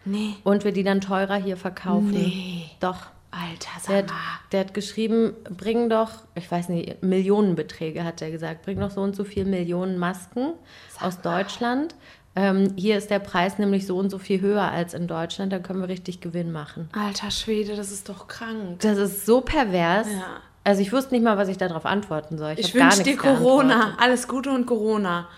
Nee. 0.04 0.34
und 0.44 0.64
wir 0.64 0.72
die 0.72 0.82
dann 0.82 1.00
teurer 1.00 1.36
hier 1.36 1.56
verkaufen. 1.56 2.10
Nee. 2.10 2.64
Doch. 2.80 3.06
Alter, 3.34 3.68
Der 3.74 3.80
sag 3.82 3.96
hat, 3.96 4.06
mal. 4.08 4.14
der 4.52 4.60
hat 4.60 4.74
geschrieben, 4.74 5.32
bring 5.56 5.88
doch, 5.88 6.10
ich 6.34 6.50
weiß 6.50 6.68
nicht, 6.68 7.02
Millionenbeträge 7.02 8.04
hat 8.04 8.22
er 8.22 8.30
gesagt, 8.30 8.62
bring 8.62 8.78
doch 8.80 8.90
so 8.90 9.00
und 9.00 9.16
so 9.16 9.24
viel 9.24 9.44
Millionen 9.44 9.98
Masken 9.98 10.52
aus 11.00 11.20
Deutschland. 11.20 11.94
Ähm, 12.36 12.72
hier 12.76 12.98
ist 12.98 13.10
der 13.10 13.20
Preis 13.20 13.58
nämlich 13.58 13.86
so 13.86 13.96
und 13.96 14.10
so 14.10 14.18
viel 14.18 14.40
höher 14.40 14.62
als 14.70 14.92
in 14.94 15.06
Deutschland, 15.06 15.52
dann 15.52 15.62
können 15.62 15.80
wir 15.80 15.88
richtig 15.88 16.20
Gewinn 16.20 16.50
machen. 16.52 16.88
Alter 16.92 17.30
Schwede, 17.30 17.76
das 17.76 17.90
ist 17.92 18.08
doch 18.08 18.26
krank. 18.28 18.80
Das 18.80 18.98
ist 18.98 19.24
so 19.26 19.40
pervers. 19.40 20.08
Ja. 20.10 20.40
Also 20.64 20.80
ich 20.80 20.92
wusste 20.92 21.14
nicht 21.14 21.22
mal, 21.22 21.36
was 21.36 21.48
ich 21.48 21.58
darauf 21.58 21.86
antworten 21.86 22.38
soll. 22.38 22.52
Ich, 22.56 22.68
Ich 22.68 22.74
wünsche 22.74 23.02
dir 23.02 23.16
Corona. 23.16 23.96
Alles 24.00 24.26
Gute 24.28 24.50
und 24.50 24.66
Corona. 24.66 25.28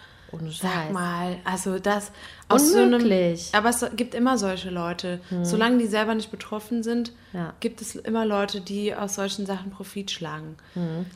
Ohne 0.40 0.50
Sag 0.52 0.70
Scheiß. 0.72 0.92
mal, 0.92 1.36
also 1.44 1.78
das 1.78 2.12
aus 2.48 2.70
so 2.72 2.78
einem, 2.78 2.94
Unmöglich. 2.94 3.50
aber 3.52 3.68
es 3.70 3.84
gibt 3.96 4.14
immer 4.14 4.38
solche 4.38 4.70
Leute. 4.70 5.20
Solange 5.42 5.78
die 5.78 5.86
selber 5.86 6.14
nicht 6.14 6.30
betroffen 6.30 6.82
sind, 6.82 7.12
Ja. 7.32 7.54
gibt 7.60 7.80
es 7.80 7.94
immer 7.96 8.24
Leute, 8.26 8.60
die 8.60 8.94
aus 8.94 9.14
solchen 9.16 9.46
Sachen 9.46 9.70
Profit 9.70 10.10
schlagen. 10.10 10.56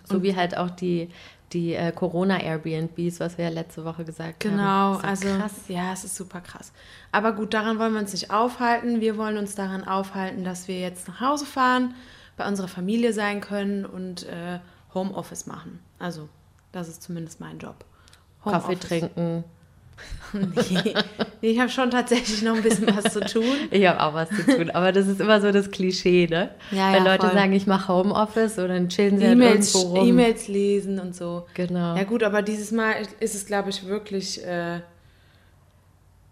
So 0.04 0.22
wie 0.22 0.34
halt 0.36 0.56
auch 0.56 0.70
die, 0.70 1.08
die 1.52 1.74
äh, 1.74 1.90
Corona-Airbnbs, 1.92 3.18
was 3.20 3.36
wir 3.38 3.46
ja 3.46 3.50
letzte 3.50 3.84
Woche 3.84 4.04
gesagt 4.04 4.40
Genau, 4.40 4.62
haben. 4.62 5.04
also 5.04 5.28
So 5.28 5.36
krass. 5.36 5.52
ja, 5.68 5.92
es 5.92 6.04
ist 6.04 6.14
super 6.16 6.40
krass. 6.40 6.72
Aber 7.12 7.32
gut, 7.32 7.54
daran 7.54 7.78
wollen 7.78 7.92
wir 7.92 8.00
uns 8.00 8.12
nicht 8.12 8.30
aufhalten. 8.30 9.00
Wir 9.00 9.16
wollen 9.16 9.36
uns 9.36 9.54
daran 9.54 9.84
aufhalten, 9.86 10.44
dass 10.44 10.68
wir 10.68 10.78
jetzt 10.78 11.08
nach 11.08 11.20
Hause 11.20 11.46
fahren, 11.46 11.94
bei 12.36 12.46
unserer 12.46 12.68
Familie 12.68 13.12
sein 13.12 13.40
können 13.40 13.84
und 13.84 14.24
äh, 14.26 14.60
Homeoffice 14.94 15.46
machen. 15.46 15.80
Also, 15.98 16.28
das 16.72 16.88
ist 16.88 17.02
zumindest 17.02 17.40
mein 17.40 17.58
Job. 17.58 17.84
Kaffee 18.44 18.66
Homeoffice. 18.66 18.88
trinken. 18.88 19.44
Nee, 20.32 20.94
nee 21.42 21.50
ich 21.50 21.58
habe 21.58 21.70
schon 21.70 21.90
tatsächlich 21.90 22.42
noch 22.42 22.54
ein 22.54 22.62
bisschen 22.62 22.86
was 22.96 23.12
zu 23.12 23.20
tun. 23.20 23.44
Ich 23.70 23.86
habe 23.86 24.00
auch 24.00 24.14
was 24.14 24.28
zu 24.30 24.44
tun, 24.44 24.70
aber 24.70 24.92
das 24.92 25.08
ist 25.08 25.20
immer 25.20 25.40
so 25.40 25.50
das 25.50 25.70
Klischee, 25.70 26.26
ne? 26.28 26.50
Ja, 26.70 26.92
Wenn 26.92 27.04
ja, 27.04 27.12
Leute 27.12 27.26
voll. 27.26 27.34
sagen, 27.34 27.52
ich 27.52 27.66
mache 27.66 27.92
Homeoffice 27.92 28.58
und 28.58 28.68
dann 28.68 28.88
chillen 28.88 29.18
sie 29.18 29.26
halt 29.26 29.34
E-Mails 29.34 29.74
irgendwo 29.74 29.98
rum. 29.98 30.08
E-Mails 30.08 30.48
lesen 30.48 31.00
und 31.00 31.14
so. 31.14 31.46
Genau. 31.54 31.96
Ja 31.96 32.04
gut, 32.04 32.22
aber 32.22 32.42
dieses 32.42 32.70
Mal 32.70 33.02
ist 33.18 33.34
es, 33.34 33.46
glaube 33.46 33.70
ich, 33.70 33.86
wirklich... 33.86 34.44
Äh, 34.44 34.80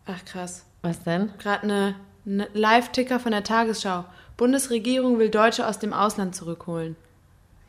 ach 0.07 0.25
krass. 0.25 0.65
Was 0.83 1.03
denn? 1.03 1.31
Gerade 1.39 1.65
eine, 1.65 1.95
eine 2.25 2.49
Live-Ticker 2.55 3.19
von 3.19 3.33
der 3.33 3.43
Tagesschau. 3.43 4.05
Bundesregierung 4.37 5.19
will 5.19 5.31
Deutsche 5.31 5.67
aus 5.67 5.81
dem 5.81 5.93
Ausland 5.93 6.35
zurückholen. 6.35 6.97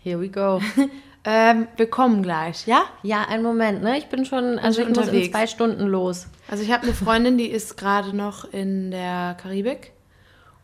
Here 0.01 0.21
we 0.21 0.29
go. 0.29 0.61
Ähm, 1.31 1.67
wir 1.77 1.87
kommen 1.87 2.23
gleich, 2.23 2.65
ja? 2.65 2.85
Ja, 3.03 3.21
einen 3.27 3.43
Moment, 3.43 3.83
ne? 3.83 3.99
Ich 3.99 4.07
bin 4.07 4.25
schon, 4.25 4.57
also 4.57 4.81
ich 4.81 4.87
schon 4.87 4.95
muss 4.95 5.03
in 5.03 5.09
unterwegs. 5.09 5.29
zwei 5.31 5.45
Stunden 5.45 5.85
los. 5.85 6.25
Also 6.49 6.63
ich 6.63 6.71
habe 6.71 6.81
eine 6.83 6.93
Freundin, 6.95 7.37
die 7.37 7.45
ist 7.45 7.77
gerade 7.77 8.17
noch 8.17 8.51
in 8.51 8.89
der 8.89 9.37
Karibik 9.39 9.91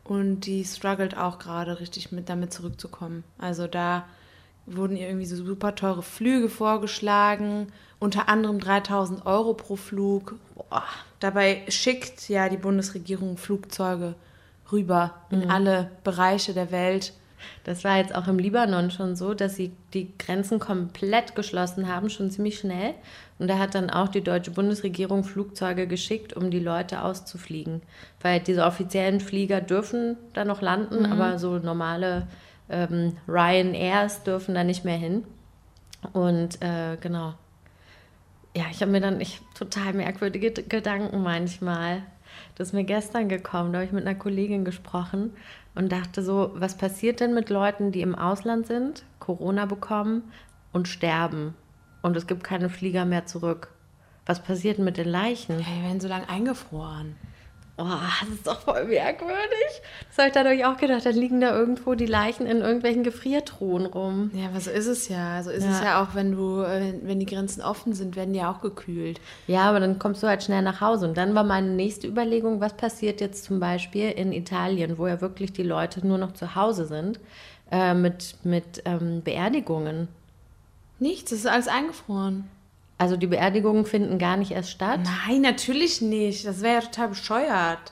und 0.03 0.48
die 0.48 0.65
struggelt 0.65 1.15
auch 1.15 1.38
gerade 1.38 1.79
richtig 1.79 2.12
mit 2.12 2.29
damit 2.29 2.51
zurückzukommen. 2.51 3.24
Also 3.38 3.67
da 3.67 4.05
wurden 4.65 4.98
ihr 4.98 5.07
irgendwie 5.07 5.27
so 5.27 5.36
super 5.36 5.75
teure 5.75 6.01
Flüge 6.01 6.50
vorgeschlagen, 6.50 7.67
unter 8.00 8.27
anderem 8.27 8.60
3000 8.60 9.24
Euro 9.27 9.53
pro 9.53 9.75
Flug. 9.75 10.34
Boah. 10.55 10.84
Dabei 11.19 11.62
schickt 11.67 12.27
ja 12.27 12.50
die 12.50 12.57
Bundesregierung 12.57 13.38
Flugzeuge 13.38 14.15
rüber 14.72 15.13
in 15.29 15.51
alle 15.51 15.91
Bereiche 16.03 16.55
der 16.55 16.72
Welt. 16.72 17.13
Das 17.64 17.84
war 17.84 17.98
jetzt 17.98 18.14
auch 18.14 18.28
im 18.28 18.38
Libanon 18.38 18.92
schon 18.92 19.16
so, 19.16 19.34
dass 19.34 19.56
sie 19.56 19.72
die 19.94 20.16
Grenzen 20.18 20.60
komplett 20.60 21.36
geschlossen 21.36 21.88
haben, 21.88 22.10
schon 22.10 22.30
ziemlich 22.32 22.60
schnell. 22.60 22.94
Und 23.40 23.48
da 23.48 23.58
hat 23.58 23.75
dann 23.75 23.90
auch 23.90 24.08
die 24.08 24.22
deutsche 24.22 24.52
Bundesregierung 24.52 25.24
Flugzeuge 25.24 25.88
geschickt, 25.88 26.34
um 26.34 26.52
die 26.52 26.60
Leute 26.60 27.02
auszufliegen. 27.02 27.82
Weil 28.22 28.40
diese 28.40 28.64
offiziellen 28.64 29.20
Flieger 29.20 29.62
dürfen 29.62 30.18
da 30.34 30.46
noch 30.46 30.62
landen, 30.62 31.06
aber 31.06 31.40
so 31.40 31.58
normale 31.58 32.28
ähm, 32.70 33.18
Ryanairs 33.28 34.24
dürfen 34.24 34.56
da 34.56 34.64
nicht 34.64 34.86
mehr 34.86 34.98
hin. 34.98 35.24
Und 36.14 36.62
äh, 36.62 36.98
genau. 37.02 37.34
Ja, 38.56 38.66
ich 38.72 38.82
habe 38.82 38.92
mir 38.92 39.02
dann 39.02 39.20
ich, 39.20 39.42
total 39.54 39.94
merkwürdige 39.94 40.52
Gedanken 40.52 41.24
manchmal. 41.24 42.04
Das 42.56 42.70
ist 42.70 42.74
mir 42.74 42.84
gestern 42.86 43.28
gekommen, 43.28 43.74
da 43.74 43.80
habe 43.80 43.86
ich 43.86 43.92
mit 43.92 44.06
einer 44.06 44.18
Kollegin 44.18 44.66
gesprochen 44.66 45.34
und 45.75 45.91
dachte 45.91 46.24
so, 46.24 46.51
was 46.55 46.77
passiert 46.77 47.20
denn 47.20 47.34
mit 47.34 47.50
Leuten, 47.50 47.91
die 47.91 48.01
im 48.01 48.15
Ausland 48.15 48.65
sind, 48.67 49.03
Corona 49.20 49.65
bekommen 49.65 50.24
und 50.72 50.88
sterben 50.88 51.53
und 52.01 52.15
es 52.15 52.27
gibt 52.27 52.44
keine 52.44 52.70
Flieger 52.70 53.05
mehr 53.05 53.25
zurück? 53.25 53.70
Was 54.25 54.41
passiert 54.41 54.79
mit 54.79 54.98
den 54.98 55.08
Leichen? 55.08 55.60
Ja, 55.60 55.65
die 55.77 55.84
werden 55.84 56.00
so 56.00 56.08
lange 56.08 56.29
eingefroren. 56.29 57.15
Oh, 57.77 57.84
das 58.22 58.29
ist 58.29 58.48
doch 58.48 58.62
voll 58.62 58.86
merkwürdig. 58.86 59.82
Das 60.08 60.17
habe 60.17 60.27
ich 60.29 60.34
dadurch 60.34 60.63
auch 60.65 60.77
gedacht. 60.77 61.05
Dann 61.05 61.15
liegen 61.15 61.41
da 61.41 61.53
irgendwo 61.53 61.94
die 61.96 62.05
Leichen 62.05 62.46
in 62.46 62.60
irgendwelchen 62.62 63.03
Gefriertruhen 63.03 63.86
rum. 63.86 64.32
Ja, 64.34 64.46
aber 64.48 64.62
so 64.62 64.72
ist 64.72 64.88
es 64.88 65.10
ja. 65.10 65.44
So 65.44 65.50
ist 65.51 65.65
Ja. 65.65 65.72
es 65.72 65.82
ja 65.82 66.01
auch, 66.01 66.15
wenn 66.15 66.32
du, 66.32 66.62
äh, 66.62 66.94
wenn 67.03 67.20
die 67.20 67.25
Grenzen 67.25 67.62
offen 67.62 67.91
sind, 67.94 68.15
werden 68.15 68.32
die 68.32 68.39
ja 68.39 68.50
auch 68.50 68.62
gekühlt. 68.62 69.20
Ja, 69.48 69.63
aber 69.63 69.82
dann 69.82 70.00
kommst 70.00 70.24
du 70.24 70.27
halt 70.27 70.41
schnell 70.41 70.62
nach 70.62 70.79
Hause. 70.79 71.05
Und 71.10 71.17
dann 71.17 71.36
war 71.36 71.44
meine 71.44 71.67
nächste 71.67 72.08
Überlegung, 72.08 72.62
was 72.62 72.74
passiert 72.77 73.20
jetzt 73.20 73.44
zum 73.44 73.60
Beispiel 73.60 74.10
in 74.10 74.32
Italien, 74.32 74.98
wo 74.98 75.08
ja 75.08 75.20
wirklich 75.20 75.51
die 75.51 75.63
Leute 75.63 76.05
nur 76.08 76.17
noch 76.17 76.32
zu 76.34 76.55
Hause 76.55 76.86
sind, 76.86 77.20
äh, 77.72 77.94
mit, 77.94 78.38
mit 78.44 78.84
ähm, 78.86 79.22
Beerdigungen. 79.22 80.08
Nichts, 81.00 81.34
es 81.34 81.39
ist 81.39 81.48
alles 81.48 81.67
eingefroren. 81.67 82.46
Also 82.98 83.18
die 83.18 83.28
Beerdigungen 83.28 83.86
finden 83.86 84.18
gar 84.20 84.38
nicht 84.38 84.52
erst 84.52 84.70
statt. 84.72 85.02
Nein, 85.28 85.42
natürlich 85.42 86.02
nicht. 86.02 86.46
Das 86.46 86.62
wäre 86.62 86.75
ja 86.75 86.82
total 86.82 87.10
bescheuert. 87.10 87.92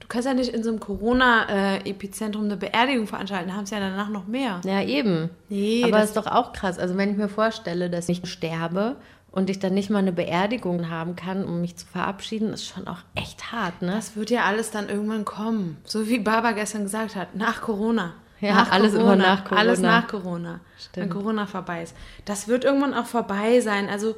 Du 0.00 0.08
kannst 0.08 0.26
ja 0.26 0.34
nicht 0.34 0.52
in 0.52 0.64
so 0.64 0.70
einem 0.70 0.80
Corona-Epizentrum 0.80 2.44
eine 2.44 2.56
Beerdigung 2.56 3.06
veranstalten. 3.06 3.48
Da 3.50 3.54
haben 3.56 3.66
sie 3.66 3.74
ja 3.74 3.80
danach 3.80 4.08
noch 4.08 4.26
mehr. 4.26 4.60
Ja, 4.64 4.82
eben. 4.82 5.30
Nee, 5.48 5.82
aber 5.84 5.92
das- 5.92 6.10
es 6.10 6.10
ist 6.10 6.16
doch 6.16 6.26
auch 6.26 6.52
krass. 6.52 6.78
Also 6.78 6.96
wenn 6.96 7.10
ich 7.10 7.16
mir 7.16 7.28
vorstelle, 7.28 7.90
dass 7.90 8.08
ich 8.08 8.26
sterbe 8.28 8.96
und 9.30 9.50
ich 9.50 9.60
dann 9.60 9.74
nicht 9.74 9.90
mal 9.90 9.98
eine 10.00 10.12
Beerdigung 10.12 10.90
haben 10.90 11.14
kann, 11.16 11.44
um 11.44 11.60
mich 11.60 11.76
zu 11.76 11.86
verabschieden, 11.86 12.52
ist 12.52 12.66
schon 12.66 12.88
auch 12.88 12.98
echt 13.14 13.52
hart, 13.52 13.82
ne? 13.82 13.92
Das 13.92 14.16
wird 14.16 14.30
ja 14.30 14.44
alles 14.44 14.72
dann 14.72 14.88
irgendwann 14.88 15.24
kommen. 15.24 15.76
So 15.84 16.08
wie 16.08 16.18
Baba 16.18 16.52
gestern 16.52 16.82
gesagt 16.82 17.14
hat, 17.14 17.36
nach 17.36 17.60
Corona. 17.60 18.14
Ja, 18.40 18.54
nach 18.54 18.72
alles 18.72 18.94
immer 18.94 19.16
nach 19.16 19.44
Corona. 19.44 19.60
Alles 19.60 19.80
nach 19.80 20.08
Corona. 20.08 20.50
Wenn 20.52 21.04
Stimmt. 21.04 21.10
Corona 21.10 21.46
vorbei 21.46 21.82
ist. 21.82 21.94
Das 22.24 22.48
wird 22.48 22.64
irgendwann 22.64 22.94
auch 22.94 23.04
vorbei 23.06 23.60
sein. 23.60 23.88
Also 23.90 24.16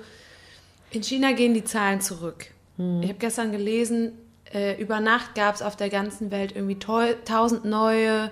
in 0.94 1.02
China 1.02 1.32
gehen 1.32 1.54
die 1.54 1.64
Zahlen 1.64 2.00
zurück. 2.00 2.46
Hm. 2.76 3.02
Ich 3.02 3.08
habe 3.08 3.18
gestern 3.18 3.52
gelesen, 3.52 4.12
äh, 4.52 4.80
über 4.80 5.00
Nacht 5.00 5.34
gab 5.34 5.54
es 5.54 5.62
auf 5.62 5.76
der 5.76 5.88
ganzen 5.88 6.30
Welt 6.30 6.52
irgendwie 6.54 6.78
teu- 6.78 7.14
1000 7.24 7.64
neue, 7.64 8.30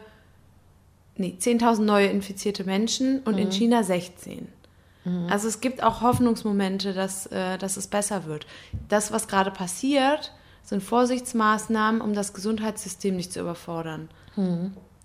nee, 1.17 1.37
10.000 1.39 1.85
neue 1.87 2.07
infizierte 2.09 2.65
Menschen 2.65 3.21
und 3.21 3.35
Hm. 3.35 3.43
in 3.43 3.53
China 3.53 3.83
16. 3.83 4.49
Also 5.31 5.49
es 5.49 5.63
gibt 5.63 5.83
auch 5.83 6.03
Hoffnungsmomente, 6.03 6.93
dass, 6.93 7.25
äh, 7.29 7.57
dass 7.57 7.79
es 7.79 7.87
besser 7.87 8.27
wird. 8.27 8.47
Das, 8.91 9.11
was 9.13 9.29
gerade 9.29 9.51
passiert, 9.51 10.31
sind 10.63 10.83
Vorsichtsmaßnahmen, 10.83 12.03
um 12.03 12.13
das 12.13 12.35
Gesundheitssystem 12.35 13.17
nicht 13.17 13.33
zu 13.33 13.41
überfordern. 13.41 14.11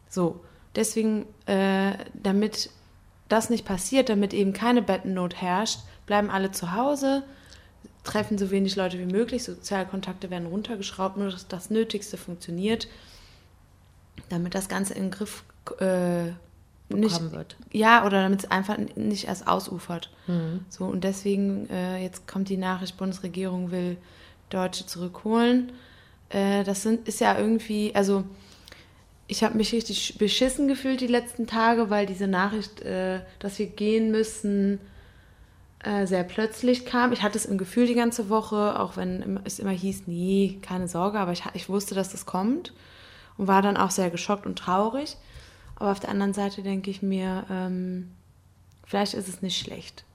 So, 0.09 0.41
deswegen, 0.75 1.25
äh, 1.45 1.93
damit 2.13 2.69
das 3.29 3.49
nicht 3.49 3.65
passiert, 3.65 4.09
damit 4.09 4.33
eben 4.33 4.51
keine 4.51 4.81
Bettennot 4.81 5.35
herrscht, 5.41 5.79
bleiben 6.05 6.29
alle 6.29 6.51
zu 6.51 6.73
Hause, 6.75 7.23
treffen 8.05 8.37
so 8.37 8.51
wenig 8.51 8.75
Leute 8.75 8.97
wie 8.99 9.11
möglich, 9.11 9.43
soziale 9.43 9.85
Kontakte 9.85 10.29
werden 10.29 10.47
runtergeschraubt, 10.47 11.17
nur 11.17 11.29
dass 11.29 11.47
das 11.47 11.69
Nötigste 11.69 12.17
funktioniert, 12.17 12.87
damit 14.29 14.55
das 14.55 14.69
Ganze 14.69 14.93
in 14.93 15.03
den 15.03 15.11
Griff 15.11 15.43
äh, 15.79 16.31
nicht, 16.89 17.31
wird. 17.31 17.57
ja, 17.71 18.05
oder 18.05 18.21
damit 18.21 18.43
es 18.43 18.51
einfach 18.51 18.77
nicht 18.77 19.27
erst 19.27 19.47
ausufert. 19.47 20.11
So, 20.69 20.85
und 20.85 21.03
deswegen, 21.03 21.67
äh, 21.69 22.01
jetzt 22.01 22.27
kommt 22.27 22.47
die 22.49 22.57
Nachricht, 22.57 22.97
Bundesregierung 22.97 23.71
will 23.71 23.97
Deutsche 24.49 24.85
zurückholen. 24.85 25.71
Äh, 26.29 26.63
das 26.63 26.83
sind, 26.83 27.07
ist 27.07 27.19
ja 27.19 27.37
irgendwie, 27.37 27.93
also 27.95 28.23
ich 29.27 29.43
habe 29.43 29.57
mich 29.57 29.73
richtig 29.73 30.17
beschissen 30.17 30.67
gefühlt 30.67 31.01
die 31.01 31.07
letzten 31.07 31.47
Tage, 31.47 31.89
weil 31.89 32.05
diese 32.05 32.27
Nachricht, 32.27 32.81
äh, 32.81 33.21
dass 33.39 33.57
wir 33.57 33.65
gehen 33.65 34.11
müssen, 34.11 34.79
äh, 35.85 36.05
sehr 36.05 36.23
plötzlich 36.23 36.85
kam. 36.85 37.13
Ich 37.13 37.21
hatte 37.21 37.37
es 37.37 37.45
im 37.45 37.57
Gefühl 37.57 37.87
die 37.87 37.95
ganze 37.95 38.29
Woche, 38.29 38.79
auch 38.79 38.97
wenn 38.97 39.39
es 39.43 39.59
immer 39.59 39.71
hieß, 39.71 40.03
nee, 40.07 40.59
keine 40.61 40.87
Sorge, 40.87 41.19
aber 41.19 41.31
ich, 41.31 41.43
ich 41.53 41.69
wusste, 41.69 41.95
dass 41.95 42.11
das 42.11 42.25
kommt 42.25 42.73
und 43.37 43.47
war 43.47 43.61
dann 43.61 43.77
auch 43.77 43.91
sehr 43.91 44.09
geschockt 44.09 44.45
und 44.45 44.57
traurig. 44.57 45.17
Aber 45.75 45.91
auf 45.91 45.99
der 45.99 46.09
anderen 46.09 46.33
Seite 46.33 46.63
denke 46.63 46.89
ich 46.89 47.01
mir, 47.01 47.45
ähm, 47.49 48.11
vielleicht 48.85 49.13
ist 49.13 49.27
es 49.27 49.41
nicht 49.41 49.57
schlecht. 49.57 50.05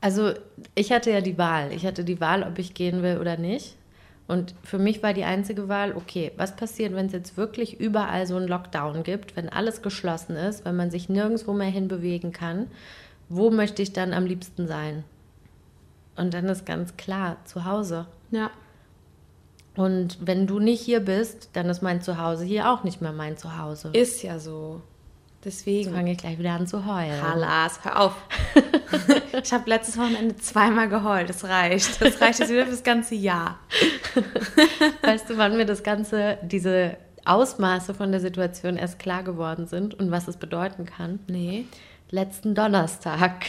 Also 0.00 0.32
ich 0.74 0.92
hatte 0.92 1.10
ja 1.10 1.20
die 1.20 1.38
Wahl. 1.38 1.72
Ich 1.72 1.84
hatte 1.84 2.04
die 2.04 2.20
Wahl, 2.20 2.42
ob 2.42 2.58
ich 2.58 2.74
gehen 2.74 3.02
will 3.02 3.18
oder 3.18 3.36
nicht. 3.36 3.76
Und 4.28 4.54
für 4.62 4.78
mich 4.78 5.02
war 5.02 5.12
die 5.12 5.24
einzige 5.24 5.68
Wahl, 5.68 5.92
okay, 5.96 6.30
was 6.36 6.54
passiert, 6.54 6.94
wenn 6.94 7.06
es 7.06 7.12
jetzt 7.12 7.36
wirklich 7.36 7.80
überall 7.80 8.28
so 8.28 8.36
einen 8.36 8.46
Lockdown 8.46 9.02
gibt, 9.02 9.34
wenn 9.34 9.48
alles 9.48 9.82
geschlossen 9.82 10.36
ist, 10.36 10.64
wenn 10.64 10.76
man 10.76 10.92
sich 10.92 11.08
nirgendwo 11.08 11.52
mehr 11.52 11.70
hinbewegen 11.70 12.32
kann, 12.32 12.68
wo 13.30 13.50
möchte 13.50 13.80
ich 13.80 13.92
dann 13.94 14.12
am 14.12 14.26
liebsten 14.26 14.66
sein? 14.66 15.04
Und 16.16 16.34
dann 16.34 16.46
ist 16.46 16.66
ganz 16.66 16.96
klar, 16.96 17.38
zu 17.44 17.64
Hause. 17.64 18.06
Ja. 18.30 18.50
Und 19.76 20.18
wenn 20.20 20.46
du 20.46 20.58
nicht 20.58 20.82
hier 20.82 21.00
bist, 21.00 21.50
dann 21.54 21.70
ist 21.70 21.80
mein 21.80 22.02
Zuhause 22.02 22.44
hier 22.44 22.70
auch 22.70 22.84
nicht 22.84 23.00
mehr 23.00 23.12
mein 23.12 23.38
Zuhause. 23.38 23.90
Ist 23.92 24.22
ja 24.22 24.38
so. 24.38 24.82
Deswegen. 25.44 25.94
fange 25.94 26.12
ich 26.12 26.18
gleich 26.18 26.38
wieder 26.38 26.52
an 26.52 26.66
zu 26.66 26.84
heulen. 26.84 27.22
Halas, 27.22 27.82
hör 27.82 28.00
auf. 28.00 28.16
ich 29.42 29.52
habe 29.52 29.70
letztes 29.70 29.96
Wochenende 29.96 30.36
zweimal 30.36 30.88
geheult. 30.88 31.30
Das 31.30 31.44
reicht. 31.44 32.02
Das 32.02 32.20
reicht 32.20 32.40
jetzt 32.40 32.50
wieder 32.50 32.66
fürs 32.66 32.82
ganze 32.82 33.14
Jahr. 33.14 33.58
Weißt 35.02 35.30
du, 35.30 35.38
wann 35.38 35.56
mir 35.56 35.64
das 35.64 35.82
Ganze, 35.82 36.36
diese 36.42 36.98
Ausmaße 37.24 37.94
von 37.94 38.10
der 38.10 38.20
Situation 38.20 38.76
erst 38.76 38.98
klar 38.98 39.22
geworden 39.22 39.66
sind 39.66 39.94
und 39.94 40.10
was 40.10 40.28
es 40.28 40.36
bedeuten 40.36 40.84
kann? 40.84 41.20
Nee. 41.28 41.64
Letzten 42.12 42.56
Donnerstag, 42.56 43.46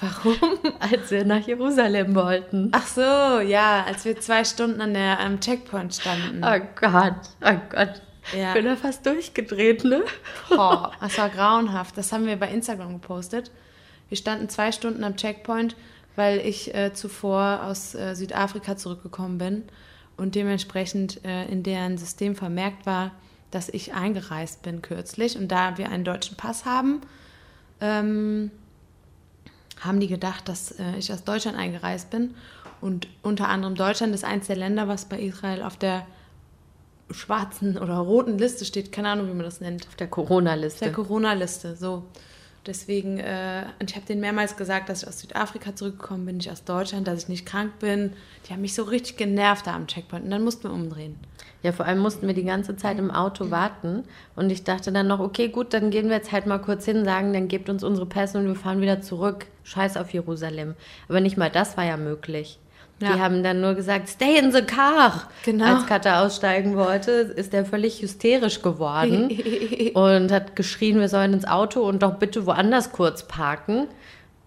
Warum? 0.00 0.36
als 0.80 1.10
wir 1.10 1.24
nach 1.24 1.46
Jerusalem 1.46 2.14
wollten. 2.14 2.68
Ach 2.72 2.86
so, 2.86 3.00
ja, 3.00 3.84
als 3.86 4.04
wir 4.04 4.20
zwei 4.20 4.44
Stunden 4.44 4.82
an 4.82 4.92
der 4.92 5.18
am 5.18 5.40
Checkpoint 5.40 5.94
standen. 5.94 6.44
Oh 6.44 6.60
Gott, 6.78 7.14
oh 7.40 7.58
Gott. 7.70 8.02
Ja. 8.36 8.48
Ich 8.48 8.54
bin 8.54 8.66
da 8.66 8.76
fast 8.76 9.06
durchgedreht, 9.06 9.84
ne? 9.84 10.02
Oh, 10.50 10.86
das 11.00 11.16
war 11.16 11.30
grauenhaft. 11.30 11.96
Das 11.96 12.12
haben 12.12 12.26
wir 12.26 12.36
bei 12.36 12.48
Instagram 12.48 12.92
gepostet. 13.00 13.50
Wir 14.10 14.18
standen 14.18 14.50
zwei 14.50 14.72
Stunden 14.72 15.04
am 15.04 15.16
Checkpoint, 15.16 15.74
weil 16.14 16.40
ich 16.40 16.74
äh, 16.74 16.92
zuvor 16.92 17.62
aus 17.64 17.94
äh, 17.94 18.14
Südafrika 18.14 18.76
zurückgekommen 18.76 19.38
bin 19.38 19.64
und 20.18 20.34
dementsprechend 20.34 21.24
äh, 21.24 21.46
in 21.46 21.62
deren 21.62 21.96
System 21.96 22.36
vermerkt 22.36 22.84
war, 22.84 23.12
dass 23.50 23.70
ich 23.70 23.94
eingereist 23.94 24.60
bin 24.62 24.82
kürzlich. 24.82 25.38
Und 25.38 25.48
da 25.48 25.78
wir 25.78 25.88
einen 25.88 26.04
deutschen 26.04 26.36
Pass 26.36 26.66
haben, 26.66 27.00
ähm, 27.82 28.50
haben 29.80 30.00
die 30.00 30.06
gedacht, 30.06 30.48
dass 30.48 30.72
äh, 30.78 30.96
ich 30.98 31.12
aus 31.12 31.24
Deutschland 31.24 31.58
eingereist 31.58 32.08
bin. 32.10 32.34
Und 32.80 33.08
unter 33.22 33.48
anderem 33.48 33.74
Deutschland 33.74 34.14
ist 34.14 34.24
eins 34.24 34.46
der 34.46 34.56
Länder, 34.56 34.88
was 34.88 35.04
bei 35.04 35.20
Israel 35.20 35.62
auf 35.62 35.76
der 35.76 36.06
schwarzen 37.10 37.76
oder 37.76 37.96
roten 37.96 38.38
Liste 38.38 38.64
steht. 38.64 38.92
Keine 38.92 39.10
Ahnung, 39.10 39.28
wie 39.28 39.34
man 39.34 39.44
das 39.44 39.60
nennt. 39.60 39.86
Auf 39.86 39.96
der 39.96 40.06
Der 40.06 40.10
Corona-Liste. 40.10 40.90
Corona-Liste, 40.92 41.76
so. 41.76 42.04
Deswegen, 42.64 43.18
äh, 43.18 43.64
und 43.80 43.90
ich 43.90 43.96
habe 43.96 44.06
denen 44.06 44.20
mehrmals 44.20 44.56
gesagt, 44.56 44.88
dass 44.88 45.02
ich 45.02 45.08
aus 45.08 45.18
Südafrika 45.18 45.74
zurückgekommen 45.74 46.26
bin, 46.26 46.36
nicht 46.36 46.50
aus 46.50 46.62
Deutschland, 46.62 47.08
dass 47.08 47.24
ich 47.24 47.28
nicht 47.28 47.44
krank 47.44 47.80
bin. 47.80 48.12
Die 48.46 48.52
haben 48.52 48.60
mich 48.60 48.74
so 48.74 48.84
richtig 48.84 49.16
genervt 49.16 49.66
da 49.66 49.74
am 49.74 49.88
Checkpoint 49.88 50.24
und 50.24 50.30
dann 50.30 50.44
mussten 50.44 50.64
wir 50.64 50.72
umdrehen. 50.72 51.16
Ja, 51.64 51.72
vor 51.72 51.86
allem 51.86 51.98
mussten 51.98 52.26
wir 52.26 52.34
die 52.34 52.44
ganze 52.44 52.76
Zeit 52.76 52.98
im 52.98 53.10
Auto 53.10 53.50
warten. 53.50 54.04
Und 54.36 54.50
ich 54.50 54.62
dachte 54.62 54.92
dann 54.92 55.08
noch, 55.08 55.18
okay, 55.18 55.48
gut, 55.48 55.74
dann 55.74 55.90
gehen 55.90 56.08
wir 56.08 56.16
jetzt 56.16 56.30
halt 56.30 56.46
mal 56.46 56.58
kurz 56.58 56.84
hin, 56.84 57.04
sagen, 57.04 57.32
dann 57.32 57.48
gebt 57.48 57.68
uns 57.68 57.82
unsere 57.82 58.06
Pässe 58.06 58.38
und 58.38 58.46
wir 58.46 58.54
fahren 58.54 58.80
wieder 58.80 59.00
zurück. 59.00 59.46
Scheiß 59.64 59.96
auf 59.96 60.12
Jerusalem. 60.12 60.74
Aber 61.08 61.20
nicht 61.20 61.36
mal 61.36 61.50
das 61.50 61.76
war 61.76 61.84
ja 61.84 61.96
möglich. 61.96 62.58
Ja. 63.02 63.12
Die 63.14 63.20
haben 63.20 63.42
dann 63.42 63.60
nur 63.60 63.74
gesagt, 63.74 64.08
stay 64.08 64.38
in 64.38 64.52
the 64.52 64.62
car. 64.62 65.28
Genau. 65.44 65.76
Als 65.76 65.86
Katha 65.86 66.24
aussteigen 66.24 66.76
wollte, 66.76 67.10
ist 67.10 67.52
er 67.52 67.64
völlig 67.64 68.00
hysterisch 68.00 68.62
geworden 68.62 69.30
und 69.94 70.32
hat 70.32 70.56
geschrien, 70.56 70.98
wir 71.00 71.08
sollen 71.08 71.32
ins 71.34 71.44
Auto 71.46 71.80
und 71.82 72.02
doch 72.02 72.14
bitte 72.14 72.46
woanders 72.46 72.92
kurz 72.92 73.26
parken. 73.26 73.88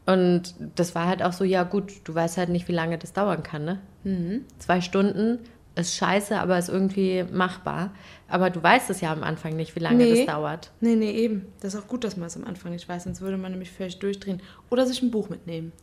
Und 0.06 0.54
das 0.76 0.94
war 0.96 1.08
halt 1.08 1.24
auch 1.24 1.34
so, 1.34 1.44
ja 1.44 1.64
gut, 1.64 1.92
du 2.04 2.14
weißt 2.14 2.38
halt 2.38 2.50
nicht, 2.50 2.68
wie 2.68 2.74
lange 2.74 2.98
das 2.98 3.14
dauern 3.14 3.42
kann, 3.44 3.66
ne? 3.66 3.80
Mhm. 4.04 4.46
Zwei 4.60 4.82
Stunden 4.82 5.40
ist 5.76 5.96
scheiße, 5.96 6.40
aber 6.40 6.58
ist 6.58 6.70
irgendwie 6.70 7.26
machbar. 7.32 7.92
Aber 8.30 8.50
du 8.50 8.62
weißt 8.64 8.90
es 8.90 9.02
ja 9.02 9.12
am 9.12 9.24
Anfang 9.24 9.56
nicht, 9.56 9.76
wie 9.76 9.80
lange 9.82 9.98
Nee. 9.98 10.26
das 10.26 10.34
dauert. 10.34 10.72
Nee, 10.80 10.96
nee, 10.96 11.12
eben. 11.12 11.48
Das 11.60 11.74
ist 11.74 11.82
auch 11.82 11.88
gut, 11.88 12.04
dass 12.04 12.18
man 12.18 12.28
es 12.28 12.38
am 12.38 12.46
Anfang 12.46 12.72
nicht 12.72 12.88
weiß, 12.88 13.04
sonst 13.04 13.22
würde 13.22 13.38
man 13.38 13.52
nämlich 13.52 13.72
völlig 13.72 14.00
durchdrehen. 14.00 14.42
Oder 14.70 14.86
sich 14.86 15.02
ein 15.02 15.12
Buch 15.12 15.30
mitnehmen. 15.30 15.74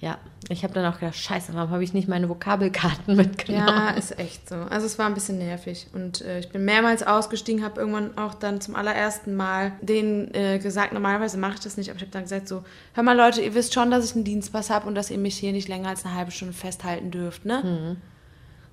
Ja, 0.00 0.18
ich 0.48 0.62
habe 0.62 0.72
dann 0.74 0.86
auch 0.86 1.00
gedacht, 1.00 1.16
scheiße, 1.16 1.52
warum 1.54 1.70
habe 1.70 1.82
ich 1.82 1.92
nicht 1.92 2.06
meine 2.06 2.28
Vokabelkarten 2.28 3.16
mitgenommen? 3.16 3.66
Ja, 3.66 3.90
ist 3.90 4.16
echt 4.18 4.48
so. 4.48 4.54
Also 4.54 4.86
es 4.86 4.96
war 4.96 5.06
ein 5.06 5.14
bisschen 5.14 5.38
nervig. 5.38 5.88
Und 5.92 6.20
äh, 6.20 6.38
ich 6.38 6.50
bin 6.50 6.64
mehrmals 6.64 7.02
ausgestiegen, 7.02 7.64
habe 7.64 7.80
irgendwann 7.80 8.16
auch 8.16 8.34
dann 8.34 8.60
zum 8.60 8.76
allerersten 8.76 9.34
Mal 9.34 9.72
denen 9.80 10.32
äh, 10.34 10.60
gesagt, 10.60 10.92
normalerweise 10.92 11.36
mache 11.36 11.54
ich 11.54 11.60
das 11.60 11.76
nicht, 11.76 11.90
aber 11.90 11.96
ich 11.96 12.02
habe 12.02 12.12
dann 12.12 12.22
gesagt 12.22 12.46
so, 12.46 12.62
hör 12.94 13.02
mal 13.02 13.16
Leute, 13.16 13.40
ihr 13.42 13.54
wisst 13.54 13.74
schon, 13.74 13.90
dass 13.90 14.04
ich 14.04 14.14
einen 14.14 14.24
Dienstpass 14.24 14.70
habe 14.70 14.86
und 14.86 14.94
dass 14.94 15.10
ihr 15.10 15.18
mich 15.18 15.36
hier 15.36 15.50
nicht 15.52 15.66
länger 15.66 15.88
als 15.88 16.04
eine 16.04 16.14
halbe 16.14 16.30
Stunde 16.30 16.54
festhalten 16.54 17.10
dürft, 17.10 17.44
ne? 17.44 17.96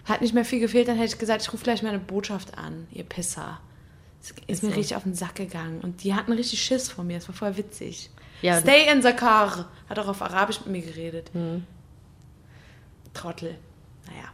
Hat 0.06 0.22
nicht 0.22 0.36
mehr 0.36 0.46
viel 0.46 0.60
gefehlt, 0.60 0.88
dann 0.88 0.98
hätte 0.98 1.14
ich 1.14 1.18
gesagt, 1.18 1.42
ich 1.42 1.52
rufe 1.52 1.64
gleich 1.64 1.82
meine 1.82 1.98
Botschaft 1.98 2.56
an, 2.60 2.86
ihr 2.92 3.04
Pisser. 3.04 3.60
Das 4.22 4.32
ist, 4.32 4.50
Ist 4.50 4.64
mir 4.64 4.70
so. 4.70 4.76
richtig 4.76 4.96
auf 4.96 5.04
den 5.04 5.16
Sack 5.16 5.36
gegangen. 5.36 5.82
Und 5.82 6.04
die 6.04 6.14
hatten 6.14 6.32
richtig 6.32 6.62
Schiss 6.62 6.90
vor 6.90 7.04
mir. 7.04 7.18
Das 7.18 7.28
war 7.28 7.36
voll 7.36 7.58
witzig. 7.58 8.10
Ja, 8.46 8.60
Stay 8.60 8.92
in 8.92 9.02
the 9.02 9.12
car. 9.14 9.66
Hat 9.90 10.00
auch 10.00 10.08
auf 10.08 10.22
Arabisch 10.22 10.60
mit 10.62 10.68
mir 10.70 10.82
geredet. 10.82 11.32
Trottel. 13.14 13.56
Naja. 14.06 14.30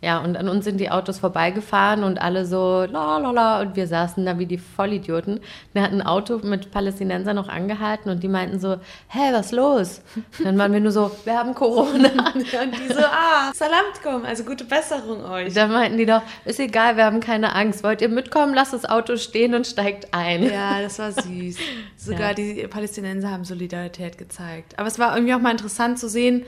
Ja, 0.00 0.18
und 0.18 0.36
an 0.36 0.50
uns 0.50 0.64
sind 0.66 0.78
die 0.80 0.90
Autos 0.90 1.18
vorbeigefahren 1.18 2.04
und 2.04 2.20
alle 2.20 2.44
so 2.44 2.84
la 2.84 3.16
la 3.16 3.30
la 3.30 3.60
und 3.62 3.74
wir 3.74 3.86
saßen 3.86 4.26
da 4.26 4.38
wie 4.38 4.44
die 4.44 4.58
Vollidioten. 4.58 5.40
Da 5.72 5.80
hat 5.80 5.92
ein 5.92 6.02
Auto 6.02 6.40
mit 6.42 6.70
Palästinensern 6.70 7.34
noch 7.36 7.48
angehalten 7.48 8.10
und 8.10 8.22
die 8.22 8.28
meinten 8.28 8.60
so, 8.60 8.74
hä, 9.08 9.32
was 9.32 9.50
los? 9.50 10.02
Dann 10.42 10.58
waren 10.58 10.72
wir 10.74 10.80
nur 10.80 10.92
so, 10.92 11.10
wir 11.24 11.38
haben 11.38 11.54
Corona. 11.54 12.08
Und 12.34 12.44
die 12.44 12.92
so, 12.92 13.00
ah, 13.00 13.50
Salamtkum, 13.54 14.24
also 14.26 14.44
gute 14.44 14.64
Besserung 14.64 15.24
euch. 15.24 15.54
Da 15.54 15.68
meinten 15.68 15.96
die 15.96 16.06
doch, 16.06 16.22
ist 16.44 16.60
egal, 16.60 16.96
wir 16.98 17.04
haben 17.06 17.20
keine 17.20 17.54
Angst. 17.54 17.82
Wollt 17.82 18.02
ihr 18.02 18.08
mitkommen? 18.10 18.52
Lasst 18.54 18.74
das 18.74 18.84
Auto 18.84 19.16
stehen 19.16 19.54
und 19.54 19.66
steigt 19.66 20.12
ein. 20.12 20.42
Ja, 20.44 20.82
das 20.82 20.98
war 20.98 21.12
süß. 21.12 21.56
Sogar 21.96 22.28
Ja. 22.28 22.34
die 22.34 22.66
Palästinenser 22.68 23.30
haben 23.30 23.44
Solidarität 23.44 24.18
gezeigt. 24.18 24.78
Aber 24.78 24.88
es 24.88 24.98
war 24.98 25.14
irgendwie 25.16 25.34
auch 25.34 25.40
mal 25.40 25.50
interessant 25.52 25.98
zu 25.98 26.08
sehen, 26.10 26.44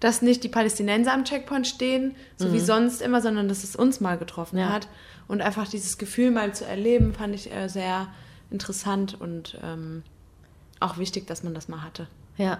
dass 0.00 0.22
nicht 0.22 0.44
die 0.44 0.48
Palästinenser 0.48 1.12
am 1.12 1.24
Checkpoint 1.24 1.66
stehen, 1.66 2.14
so 2.36 2.52
wie 2.52 2.60
sonst 2.60 3.02
immer, 3.02 3.20
sondern 3.20 3.48
dass 3.48 3.64
es 3.64 3.74
uns 3.76 4.00
mal 4.00 4.16
getroffen 4.18 4.58
Ja. 4.58 4.68
hat. 4.70 4.88
Und 5.26 5.42
einfach 5.42 5.68
dieses 5.68 5.98
Gefühl 5.98 6.30
mal 6.30 6.54
zu 6.54 6.64
erleben, 6.64 7.12
fand 7.14 7.34
ich 7.34 7.52
äh, 7.52 7.68
sehr 7.68 8.08
interessant 8.50 9.20
und 9.20 9.58
ähm, 9.62 10.02
auch 10.80 10.96
wichtig, 10.98 11.26
dass 11.26 11.42
man 11.42 11.52
das 11.54 11.68
mal 11.68 11.82
hatte. 11.82 12.06
Ja. 12.36 12.58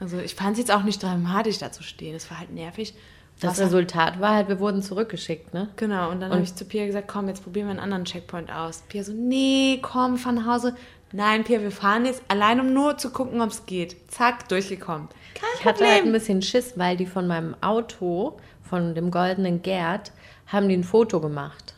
Also 0.00 0.18
ich 0.18 0.34
fand 0.34 0.52
es 0.52 0.58
jetzt 0.58 0.70
auch 0.72 0.82
nicht 0.82 1.02
dramatisch, 1.02 1.58
da 1.58 1.72
zu 1.72 1.82
stehen. 1.82 2.14
Es 2.14 2.30
war 2.30 2.38
halt 2.38 2.52
nervig. 2.52 2.94
Das 3.40 3.52
Wasser- 3.52 3.66
Resultat 3.66 4.20
war 4.20 4.34
halt, 4.34 4.48
wir 4.48 4.60
wurden 4.60 4.82
zurückgeschickt, 4.82 5.54
ne? 5.54 5.68
Genau, 5.76 6.10
und 6.10 6.20
dann 6.20 6.30
habe 6.30 6.42
ich 6.42 6.54
zu 6.54 6.64
Pia 6.66 6.84
gesagt, 6.86 7.08
komm, 7.08 7.28
jetzt 7.28 7.42
probieren 7.42 7.66
wir 7.68 7.70
einen 7.70 7.80
anderen 7.80 8.04
Checkpoint 8.04 8.52
aus. 8.52 8.82
Pia 8.88 9.02
so, 9.02 9.12
nee, 9.14 9.78
komm, 9.80 10.18
fahren 10.18 10.34
nach 10.34 10.46
Hause. 10.46 10.74
Nein, 11.12 11.44
Pia, 11.44 11.60
wir 11.62 11.70
fahren 11.70 12.04
jetzt 12.04 12.22
allein, 12.28 12.60
um 12.60 12.74
nur 12.74 12.98
zu 12.98 13.10
gucken, 13.10 13.40
ob 13.40 13.48
es 13.50 13.64
geht. 13.64 13.96
Zack, 14.10 14.48
durchgekommen. 14.50 15.08
Kein 15.34 15.48
Ich 15.58 15.64
hatte 15.64 15.84
halt 15.84 15.92
ein 15.92 15.96
Problem. 15.98 16.12
bisschen 16.12 16.42
Schiss, 16.42 16.74
weil 16.76 16.96
die 16.96 17.06
von 17.06 17.26
meinem 17.26 17.54
Auto, 17.62 18.38
von 18.62 18.94
dem 18.94 19.10
goldenen 19.10 19.62
Gerd, 19.62 20.12
haben 20.46 20.68
die 20.68 20.76
ein 20.76 20.84
Foto 20.84 21.20
gemacht. 21.20 21.74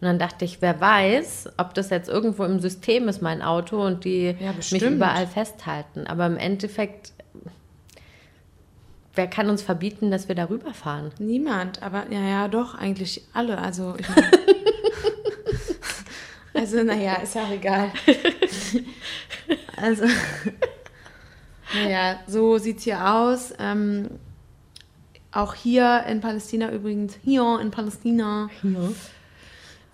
Und 0.00 0.08
dann 0.08 0.18
dachte 0.18 0.44
ich, 0.44 0.60
wer 0.60 0.80
weiß, 0.80 1.50
ob 1.56 1.72
das 1.74 1.90
jetzt 1.90 2.08
irgendwo 2.08 2.44
im 2.44 2.60
System 2.60 3.08
ist, 3.08 3.22
mein 3.22 3.40
Auto, 3.42 3.82
und 3.82 4.04
die 4.04 4.36
Ja, 4.38 4.52
mich 4.52 4.82
überall 4.82 5.26
festhalten. 5.26 6.06
Aber 6.06 6.26
im 6.26 6.36
Endeffekt, 6.36 7.12
wer 9.14 9.26
kann 9.28 9.48
uns 9.48 9.62
verbieten, 9.62 10.10
dass 10.10 10.28
wir 10.28 10.34
darüber 10.34 10.74
fahren? 10.74 11.10
Niemand, 11.18 11.82
aber 11.82 12.04
ja, 12.10 12.20
ja, 12.20 12.48
doch, 12.48 12.74
eigentlich 12.74 13.22
alle. 13.32 13.56
Also, 13.58 13.94
ich 13.98 14.08
mein, 14.08 14.24
also 16.54 16.82
naja, 16.82 17.14
ist 17.22 17.34
ja 17.34 17.44
auch 17.44 17.50
egal. 17.50 17.90
also, 19.76 20.04
naja, 21.74 22.20
so 22.26 22.58
sieht 22.58 22.78
es 22.78 22.84
hier 22.84 23.06
aus. 23.06 23.52
Ähm, 23.58 24.08
auch 25.32 25.54
hier 25.54 26.04
in 26.08 26.20
Palästina 26.20 26.70
übrigens, 26.72 27.18
hier 27.24 27.58
in 27.60 27.70
Palästina, 27.70 28.48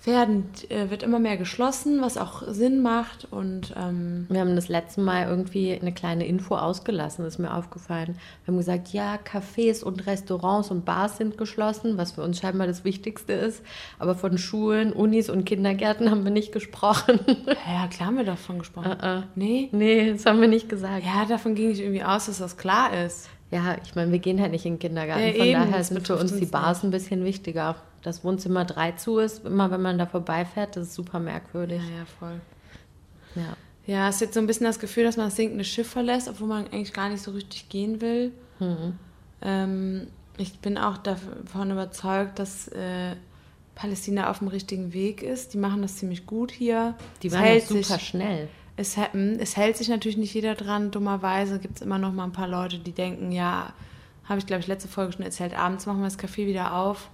werden, 0.05 0.49
äh, 0.69 0.91
wird 0.91 1.03
immer 1.03 1.19
mehr 1.19 1.37
geschlossen, 1.37 2.01
was 2.01 2.17
auch 2.17 2.43
Sinn 2.49 2.81
macht. 2.83 3.29
Und 3.31 3.75
ähm, 3.77 4.27
Wir 4.29 4.41
haben 4.41 4.57
das 4.57 4.69
letzte 4.69 5.01
Mal 5.01 5.29
irgendwie 5.29 5.79
eine 5.79 5.93
kleine 5.93 6.27
Info 6.27 6.57
ausgelassen, 6.57 7.25
ist 7.25 7.39
mir 7.39 7.55
aufgefallen. 7.55 8.17
Wir 8.45 8.53
haben 8.53 8.59
gesagt, 8.59 8.89
ja, 8.89 9.17
Cafés 9.17 9.83
und 9.83 10.07
Restaurants 10.07 10.71
und 10.71 10.85
Bars 10.85 11.19
sind 11.19 11.37
geschlossen, 11.37 11.99
was 11.99 12.13
für 12.13 12.23
uns 12.23 12.39
scheinbar 12.39 12.67
das 12.67 12.85
Wichtigste 12.85 13.33
ist. 13.33 13.63
Aber 13.99 14.15
von 14.15 14.39
Schulen, 14.39 14.93
Unis 14.93 15.29
und 15.29 15.45
Kindergärten 15.45 16.11
haben 16.11 16.25
wir 16.25 16.31
nicht 16.31 16.53
gesprochen. 16.53 17.21
ja, 17.47 17.87
klar 17.89 18.09
haben 18.09 18.17
wir 18.17 18.25
davon 18.25 18.61
gesprochen. 18.61 18.99
Äh, 19.01 19.19
äh. 19.19 19.23
Nee? 19.35 19.69
nee, 19.73 20.13
das 20.13 20.27
haben 20.27 20.41
wir 20.41 20.49
nicht 20.49 20.69
gesagt. 20.69 21.05
Ja, 21.05 21.27
davon 21.27 21.55
ging 21.55 21.71
ich 21.71 21.81
irgendwie 21.81 22.05
aus, 22.05 22.27
dass 22.27 22.39
das 22.39 22.57
klar 22.57 23.05
ist. 23.05 23.29
Ja, 23.51 23.77
ich 23.85 23.97
meine, 23.97 24.13
wir 24.13 24.21
gehen 24.21 24.41
halt 24.41 24.53
nicht 24.53 24.65
in 24.65 24.75
den 24.75 24.79
Kindergarten. 24.79 25.27
Ja, 25.27 25.33
Von 25.33 25.47
eben, 25.47 25.61
daher 25.61 25.83
sind 25.83 26.07
für 26.07 26.17
uns 26.17 26.37
die 26.37 26.47
Bars 26.47 26.85
ein 26.85 26.91
bisschen 26.93 27.25
wichtiger. 27.25 27.77
Das 28.03 28.25
Wohnzimmer 28.25 28.65
3 28.65 28.93
zu 28.93 29.19
ist, 29.19 29.45
immer 29.45 29.71
wenn 29.71 29.83
man 29.83 29.99
da 29.99 30.07
vorbeifährt, 30.07 30.77
das 30.77 30.89
ist 30.89 30.95
super 30.95 31.19
merkwürdig. 31.19 31.83
Ja, 31.83 31.99
ja, 31.99 32.05
voll. 32.19 32.41
Ja. 33.35 33.57
Ja, 33.87 34.09
es 34.09 34.17
ist 34.17 34.21
jetzt 34.21 34.35
so 34.35 34.41
ein 34.41 34.47
bisschen 34.47 34.67
das 34.67 34.79
Gefühl, 34.79 35.05
dass 35.05 35.17
man 35.17 35.27
das 35.27 35.37
sinkende 35.37 35.65
Schiff 35.65 35.89
verlässt, 35.89 36.29
obwohl 36.29 36.49
man 36.49 36.67
eigentlich 36.67 36.93
gar 36.93 37.09
nicht 37.09 37.23
so 37.23 37.33
richtig 37.33 37.69
gehen 37.69 38.01
will. 38.01 38.33
Mhm. 38.59 38.99
Ähm, 39.43 40.07
ich 40.37 40.59
bin 40.61 40.79
auch 40.79 40.99
davon 40.99 41.71
überzeugt, 41.71 42.39
dass 42.39 42.69
äh, 42.69 43.17
Palästina 43.75 44.31
auf 44.31 44.39
dem 44.39 44.49
richtigen 44.49 44.93
Weg 44.93 45.23
ist. 45.23 45.55
Die 45.55 45.59
machen 45.59 45.83
das 45.83 45.97
ziemlich 45.97 46.27
gut 46.27 46.51
hier. 46.51 46.95
Die 47.23 47.33
waren 47.33 47.41
hält 47.41 47.67
super 47.67 47.83
sich, 47.83 48.03
schnell. 48.03 48.49
es, 48.77 48.97
hm, 48.97 49.39
es 49.41 49.57
hält 49.57 49.77
sich 49.77 49.89
natürlich 49.89 50.19
nicht 50.19 50.35
jeder 50.35 50.55
dran. 50.55 50.91
Dummerweise 50.91 51.59
gibt 51.59 51.77
es 51.77 51.83
immer 51.83 51.99
noch 51.99 52.13
mal 52.13 52.25
ein 52.25 52.33
paar 52.33 52.49
Leute, 52.49 52.79
die 52.79 52.93
denken, 52.93 53.33
ja, 53.33 53.73
habe 54.25 54.39
ich 54.39 54.47
glaube 54.47 54.61
ich 54.61 54.67
letzte 54.67 54.89
Folge 54.89 55.13
schon 55.13 55.25
erzählt, 55.25 55.59
abends 55.59 55.87
machen 55.87 56.01
wir 56.01 56.05
das 56.05 56.19
Café 56.19 56.47
wieder 56.47 56.75
auf. 56.75 57.11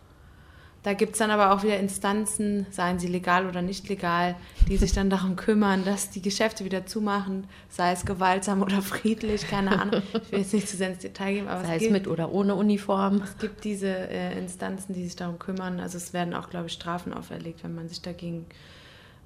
Da 0.83 0.95
gibt 0.95 1.15
es 1.15 1.19
dann 1.19 1.33
aber 1.33 1.53
auch 1.53 1.65
wieder 1.65 1.81
Instanzen, 1.81 2.65
seien 2.71 3.01
sie 3.01 3.09
legal 3.09 3.47
oder 3.49 3.61
nicht 3.61 3.89
legal, 3.89 4.37
die 4.69 4.77
sich 4.77 4.93
dann 4.93 5.11
darum 5.11 5.35
kümmern, 5.35 5.85
dass 5.85 6.11
die 6.11 6.23
Geschäfte 6.23 6.65
wieder 6.65 6.87
zumachen, 6.87 7.49
sei 7.69 7.91
es 7.91 8.05
gewaltsam 8.05 8.63
oder 8.63 8.81
friedlich, 8.83 9.49
keine 9.49 9.81
Ahnung. 9.81 10.03
Ich 10.13 10.31
will 10.33 10.39
jetzt 10.39 10.55
nicht 10.55 10.69
zu 10.69 10.77
sehr 10.77 10.91
ins 10.91 11.01
Detail 11.01 11.35
gehen, 11.35 11.49
aber 11.49 11.65
Sei 11.65 11.75
es 11.75 11.81
gibt, 11.81 11.93
mit 11.93 12.07
oder 12.07 12.31
ohne 12.31 12.55
Uniform. 12.55 13.21
es 13.25 13.37
gibt 13.39 13.65
diese 13.65 13.89
äh, 13.89 14.39
Instanzen, 14.39 14.95
die 14.95 15.03
sich 15.03 15.17
darum 15.17 15.41
kümmern. 15.41 15.81
Also 15.81 15.97
es 15.97 16.13
werden 16.13 16.35
auch, 16.35 16.51
glaube 16.51 16.67
ich, 16.67 16.73
Strafen 16.75 17.13
auferlegt, 17.13 17.65
wenn 17.65 17.75
man 17.75 17.89
sich 17.89 18.01
dagegen 18.01 18.47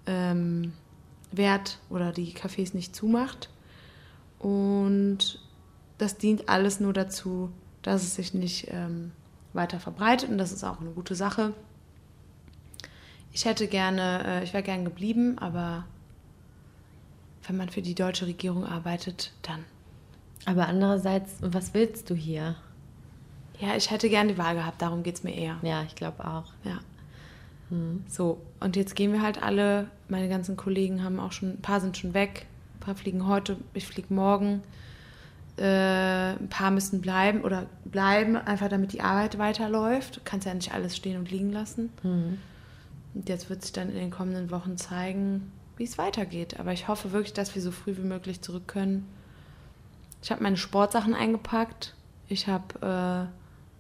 ähm, 0.06 0.72
wehrt 1.30 1.78
oder 1.90 2.10
die 2.12 2.32
Cafés 2.32 2.74
nicht 2.74 2.96
zumacht. 2.96 3.50
Und 4.38 5.40
das 5.98 6.16
dient 6.16 6.48
alles 6.48 6.80
nur 6.80 6.94
dazu, 6.94 7.50
dass 7.82 8.02
es 8.02 8.14
sich 8.14 8.32
nicht 8.32 8.68
ähm, 8.70 9.12
weiter 9.52 9.80
verbreitet 9.80 10.30
und 10.30 10.38
das 10.38 10.52
ist 10.52 10.64
auch 10.64 10.80
eine 10.80 10.90
gute 10.90 11.14
Sache. 11.14 11.52
Ich 13.32 13.44
hätte 13.44 13.68
gerne, 13.68 14.24
äh, 14.26 14.44
ich 14.44 14.52
wäre 14.52 14.62
gern 14.62 14.84
geblieben, 14.84 15.38
aber 15.38 15.84
wenn 17.46 17.56
man 17.56 17.68
für 17.68 17.82
die 17.82 17.94
deutsche 17.94 18.26
Regierung 18.26 18.64
arbeitet, 18.64 19.32
dann. 19.42 19.64
Aber 20.46 20.66
andererseits, 20.68 21.36
was 21.40 21.74
willst 21.74 22.10
du 22.10 22.14
hier? 22.14 22.56
Ja, 23.60 23.76
ich 23.76 23.90
hätte 23.90 24.08
gern 24.08 24.28
die 24.28 24.38
Wahl 24.38 24.54
gehabt, 24.54 24.80
darum 24.80 25.02
geht 25.02 25.16
es 25.16 25.22
mir 25.22 25.34
eher. 25.34 25.58
Ja, 25.62 25.82
ich 25.82 25.94
glaube 25.94 26.24
auch. 26.26 26.52
Ja. 26.64 26.80
So, 28.08 28.40
und 28.58 28.74
jetzt 28.74 28.96
gehen 28.96 29.12
wir 29.12 29.22
halt 29.22 29.42
alle. 29.42 29.86
Meine 30.08 30.28
ganzen 30.28 30.56
Kollegen 30.56 31.04
haben 31.04 31.20
auch 31.20 31.30
schon, 31.30 31.50
ein 31.50 31.62
paar 31.62 31.80
sind 31.80 31.96
schon 31.96 32.14
weg, 32.14 32.46
ein 32.74 32.80
paar 32.80 32.94
fliegen 32.96 33.28
heute, 33.28 33.56
ich 33.74 33.86
fliege 33.86 34.12
morgen. 34.12 34.62
Äh, 35.60 36.32
ein 36.38 36.48
paar 36.48 36.70
müssen 36.70 37.00
bleiben 37.02 37.42
oder 37.42 37.66
bleiben, 37.84 38.36
einfach 38.36 38.68
damit 38.68 38.92
die 38.92 39.02
Arbeit 39.02 39.38
weiterläuft. 39.38 40.16
Du 40.16 40.20
kannst 40.24 40.46
ja 40.46 40.54
nicht 40.54 40.72
alles 40.72 40.96
stehen 40.96 41.18
und 41.18 41.30
liegen 41.30 41.52
lassen. 41.52 41.90
Und 43.14 43.28
jetzt 43.28 43.50
wird 43.50 43.62
sich 43.62 43.72
dann 43.72 43.90
in 43.90 43.96
den 43.96 44.10
kommenden 44.10 44.50
Wochen 44.50 44.76
zeigen, 44.78 45.52
wie 45.76 45.84
es 45.84 45.98
weitergeht. 45.98 46.58
Aber 46.58 46.72
ich 46.72 46.88
hoffe 46.88 47.12
wirklich, 47.12 47.32
dass 47.34 47.54
wir 47.54 47.60
so 47.62 47.70
früh 47.72 47.96
wie 47.96 48.06
möglich 48.06 48.40
zurück 48.40 48.68
können. 48.68 49.06
Ich 50.22 50.30
habe 50.30 50.42
meine 50.42 50.56
Sportsachen 50.56 51.14
eingepackt. 51.14 51.94
Ich 52.28 52.46
habe 52.46 53.28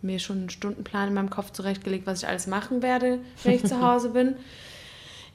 äh, 0.02 0.06
mir 0.06 0.18
schon 0.18 0.38
einen 0.38 0.50
Stundenplan 0.50 1.08
in 1.08 1.14
meinem 1.14 1.30
Kopf 1.30 1.52
zurechtgelegt, 1.52 2.06
was 2.06 2.22
ich 2.22 2.28
alles 2.28 2.46
machen 2.46 2.82
werde, 2.82 3.20
wenn 3.44 3.54
ich 3.54 3.64
zu 3.64 3.80
Hause 3.86 4.10
bin. 4.10 4.34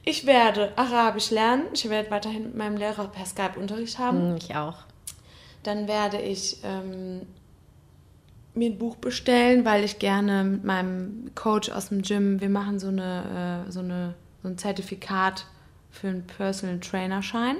Ich 0.04 0.26
werde 0.26 0.72
Arabisch 0.76 1.30
lernen. 1.30 1.62
Ich 1.72 1.88
werde 1.90 2.10
weiterhin 2.12 2.44
mit 2.44 2.56
meinem 2.56 2.76
Lehrer 2.76 3.08
per 3.08 3.26
Skype 3.26 3.58
Unterricht 3.58 3.98
haben. 3.98 4.30
Hm, 4.30 4.36
Ich 4.36 4.54
auch. 4.54 4.76
Dann 5.66 5.88
werde 5.88 6.20
ich 6.20 6.58
ähm, 6.64 7.22
mir 8.54 8.70
ein 8.70 8.78
Buch 8.78 8.96
bestellen, 8.96 9.64
weil 9.64 9.82
ich 9.84 9.98
gerne 9.98 10.44
mit 10.44 10.64
meinem 10.64 11.30
Coach 11.34 11.70
aus 11.70 11.88
dem 11.88 12.02
Gym, 12.02 12.40
wir 12.40 12.48
machen 12.48 12.78
so, 12.78 12.88
eine, 12.88 13.64
äh, 13.66 13.70
so, 13.72 13.80
eine, 13.80 14.14
so 14.42 14.48
ein 14.48 14.58
Zertifikat 14.58 15.46
für 15.90 16.08
einen 16.08 16.24
Personal 16.26 16.78
Trainer 16.80 17.22
Schein. 17.22 17.56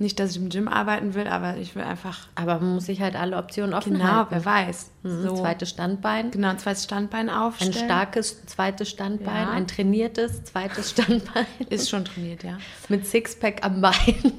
Nicht, 0.00 0.20
dass 0.20 0.30
ich 0.30 0.36
im 0.36 0.48
Gym 0.48 0.68
arbeiten 0.68 1.14
will, 1.14 1.26
aber 1.26 1.56
ich 1.56 1.74
will 1.74 1.82
einfach, 1.82 2.28
Aber 2.36 2.60
man 2.60 2.74
muss 2.74 2.86
sich 2.86 3.00
halt 3.00 3.16
alle 3.16 3.36
Optionen 3.36 3.74
offen 3.74 3.94
genau, 3.94 4.04
halten. 4.04 4.28
wer 4.30 4.44
weiß. 4.44 4.90
Mhm, 5.02 5.22
So, 5.22 5.34
Zweites 5.36 5.70
Standbein. 5.70 6.30
genau, 6.30 6.50
ein 6.50 6.58
zweites 6.58 6.84
Standbein 6.84 7.28
Ein 7.28 7.36
aufstellen. 7.36 7.72
starkes 7.72 8.46
zweites 8.46 8.90
Standbein, 8.90 9.48
Ja. 9.48 9.50
ein 9.50 9.66
trainiertes 9.66 10.44
zweites 10.44 10.90
Standbein 10.90 11.46
Ist 11.68 11.90
schon 11.90 12.04
trainiert, 12.04 12.44
ja. 12.44 12.58
mit 12.88 13.06
Sixpack 13.06 13.64
am 13.64 13.80
Bein. 13.80 14.34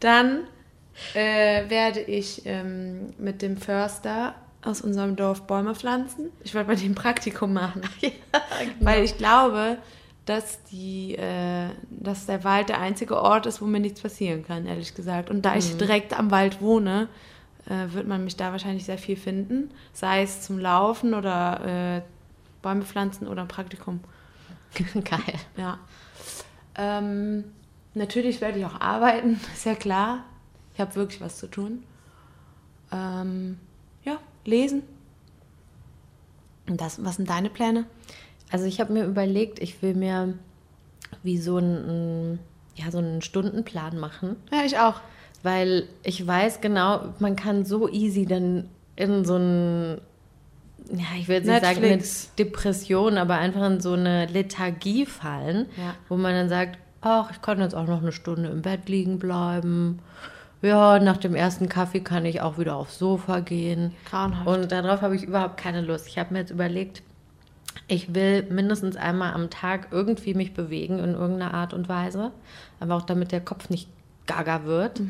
Dann 0.00 0.44
äh, 1.14 1.68
werde 1.68 2.00
ich 2.00 2.42
ähm, 2.44 3.14
mit 3.18 3.42
dem 3.42 3.56
Förster 3.56 4.34
aus 4.62 4.80
unserem 4.80 5.16
Dorf 5.16 5.42
Bäume 5.42 5.74
pflanzen. 5.74 6.30
Ich 6.44 6.54
werde 6.54 6.68
bei 6.68 6.74
dem 6.74 6.94
Praktikum 6.94 7.52
machen. 7.52 7.82
Weil 8.80 9.04
ich 9.04 9.16
glaube, 9.16 9.78
dass, 10.26 10.62
die, 10.64 11.14
äh, 11.14 11.68
dass 11.90 12.26
der 12.26 12.44
Wald 12.44 12.68
der 12.68 12.80
einzige 12.80 13.20
Ort 13.20 13.46
ist, 13.46 13.62
wo 13.62 13.66
mir 13.66 13.80
nichts 13.80 14.02
passieren 14.02 14.44
kann, 14.44 14.66
ehrlich 14.66 14.94
gesagt. 14.94 15.30
Und 15.30 15.42
da 15.42 15.56
ich 15.56 15.76
direkt 15.76 16.18
am 16.18 16.30
Wald 16.30 16.60
wohne, 16.60 17.08
äh, 17.66 17.92
wird 17.94 18.06
man 18.06 18.24
mich 18.24 18.36
da 18.36 18.52
wahrscheinlich 18.52 18.84
sehr 18.84 18.98
viel 18.98 19.16
finden. 19.16 19.70
Sei 19.92 20.22
es 20.22 20.42
zum 20.42 20.58
Laufen 20.58 21.14
oder 21.14 21.96
äh, 21.96 22.02
Bäume 22.62 22.82
pflanzen 22.82 23.26
oder 23.26 23.42
ein 23.42 23.48
Praktikum. 23.48 24.00
Geil. 24.94 25.34
Ja. 25.56 25.78
Ähm, 26.76 27.44
natürlich 27.94 28.40
werde 28.40 28.58
ich 28.58 28.66
auch 28.66 28.80
arbeiten, 28.80 29.40
ist 29.54 29.64
ja 29.64 29.74
klar. 29.74 30.24
Ich 30.78 30.80
habe 30.80 30.94
wirklich 30.94 31.20
was 31.20 31.38
zu 31.38 31.48
tun. 31.48 31.82
Ähm, 32.92 33.58
ja, 34.04 34.18
lesen. 34.44 34.84
Und 36.68 36.80
das, 36.80 37.04
was 37.04 37.16
sind 37.16 37.28
deine 37.28 37.50
Pläne? 37.50 37.84
Also 38.52 38.64
ich 38.66 38.78
habe 38.78 38.92
mir 38.92 39.04
überlegt, 39.04 39.58
ich 39.58 39.82
will 39.82 39.94
mir 39.94 40.34
wie 41.24 41.36
so 41.36 41.56
einen, 41.56 42.38
ja, 42.76 42.92
so 42.92 42.98
einen 42.98 43.22
Stundenplan 43.22 43.98
machen. 43.98 44.36
Ja, 44.52 44.62
ich 44.64 44.78
auch. 44.78 45.00
Weil 45.42 45.88
ich 46.04 46.24
weiß 46.24 46.60
genau, 46.60 47.12
man 47.18 47.34
kann 47.34 47.64
so 47.64 47.88
easy 47.88 48.24
dann 48.24 48.68
in 48.94 49.24
so 49.24 49.34
ein, 49.34 50.00
ja, 50.92 51.06
ich 51.18 51.26
will 51.26 51.38
jetzt 51.38 51.48
nicht 51.48 51.60
sagen 51.60 51.78
eine 51.78 51.86
Netflix. 51.88 52.30
Depression, 52.38 53.18
aber 53.18 53.34
einfach 53.38 53.66
in 53.66 53.80
so 53.80 53.94
eine 53.94 54.26
Lethargie 54.26 55.06
fallen, 55.06 55.66
Ja. 55.76 55.96
wo 56.08 56.16
man 56.16 56.34
dann 56.34 56.48
sagt, 56.48 56.78
ach, 57.00 57.32
ich 57.32 57.42
kann 57.42 57.58
jetzt 57.58 57.74
auch 57.74 57.88
noch 57.88 58.00
eine 58.00 58.12
Stunde 58.12 58.50
im 58.50 58.62
Bett 58.62 58.88
liegen 58.88 59.18
bleiben. 59.18 59.98
Ja, 60.60 60.98
nach 60.98 61.16
dem 61.16 61.34
ersten 61.34 61.68
Kaffee 61.68 62.00
kann 62.00 62.24
ich 62.24 62.40
auch 62.40 62.58
wieder 62.58 62.76
aufs 62.76 62.98
Sofa 62.98 63.40
gehen. 63.40 63.94
Grauenhaft. 64.10 64.46
Und 64.46 64.72
darauf 64.72 65.02
habe 65.02 65.14
ich 65.14 65.22
überhaupt 65.22 65.56
keine 65.56 65.80
Lust. 65.80 66.08
Ich 66.08 66.18
habe 66.18 66.32
mir 66.32 66.40
jetzt 66.40 66.50
überlegt, 66.50 67.02
ich 67.86 68.14
will 68.14 68.42
mindestens 68.50 68.96
einmal 68.96 69.34
am 69.34 69.50
Tag 69.50 69.88
irgendwie 69.92 70.34
mich 70.34 70.54
bewegen 70.54 70.98
in 70.98 71.14
irgendeiner 71.14 71.54
Art 71.54 71.74
und 71.74 71.88
Weise. 71.88 72.32
Aber 72.80 72.96
auch 72.96 73.02
damit 73.02 73.30
der 73.30 73.40
Kopf 73.40 73.70
nicht 73.70 73.88
gaga 74.26 74.64
wird. 74.64 75.00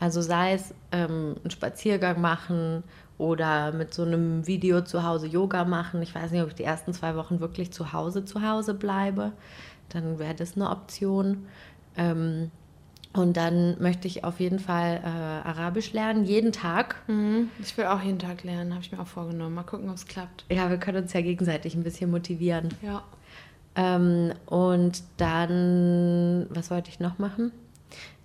Also 0.00 0.20
sei 0.20 0.52
es 0.52 0.74
ähm, 0.92 1.36
einen 1.42 1.50
Spaziergang 1.50 2.20
machen 2.20 2.82
oder 3.18 3.72
mit 3.72 3.94
so 3.94 4.02
einem 4.02 4.46
Video 4.46 4.82
zu 4.82 5.02
Hause 5.02 5.26
Yoga 5.26 5.64
machen. 5.64 6.02
Ich 6.02 6.14
weiß 6.14 6.30
nicht, 6.30 6.42
ob 6.42 6.48
ich 6.48 6.54
die 6.54 6.64
ersten 6.64 6.92
zwei 6.92 7.16
Wochen 7.16 7.40
wirklich 7.40 7.72
zu 7.72 7.92
Hause 7.92 8.24
zu 8.24 8.42
Hause 8.42 8.74
bleibe. 8.74 9.32
Dann 9.88 10.18
wäre 10.18 10.34
das 10.34 10.56
eine 10.56 10.70
Option. 10.70 11.46
Ähm, 11.96 12.50
und 13.14 13.36
dann 13.36 13.76
möchte 13.80 14.06
ich 14.06 14.22
auf 14.24 14.38
jeden 14.40 14.58
Fall 14.58 15.00
äh, 15.02 15.48
Arabisch 15.48 15.92
lernen, 15.92 16.24
jeden 16.24 16.52
Tag. 16.52 16.96
Mhm. 17.08 17.50
Ich 17.60 17.76
will 17.76 17.86
auch 17.86 18.02
jeden 18.02 18.18
Tag 18.18 18.44
lernen, 18.44 18.72
habe 18.74 18.82
ich 18.82 18.92
mir 18.92 19.00
auch 19.00 19.06
vorgenommen. 19.06 19.54
Mal 19.54 19.62
gucken, 19.64 19.88
ob 19.88 19.96
es 19.96 20.06
klappt. 20.06 20.44
Ja, 20.50 20.68
wir 20.70 20.76
können 20.78 21.02
uns 21.02 21.12
ja 21.12 21.20
gegenseitig 21.22 21.74
ein 21.74 21.82
bisschen 21.82 22.10
motivieren. 22.10 22.68
Ja. 22.82 23.02
Ähm, 23.76 24.32
und 24.46 25.02
dann, 25.16 26.46
was 26.50 26.70
wollte 26.70 26.90
ich 26.90 27.00
noch 27.00 27.18
machen? 27.18 27.52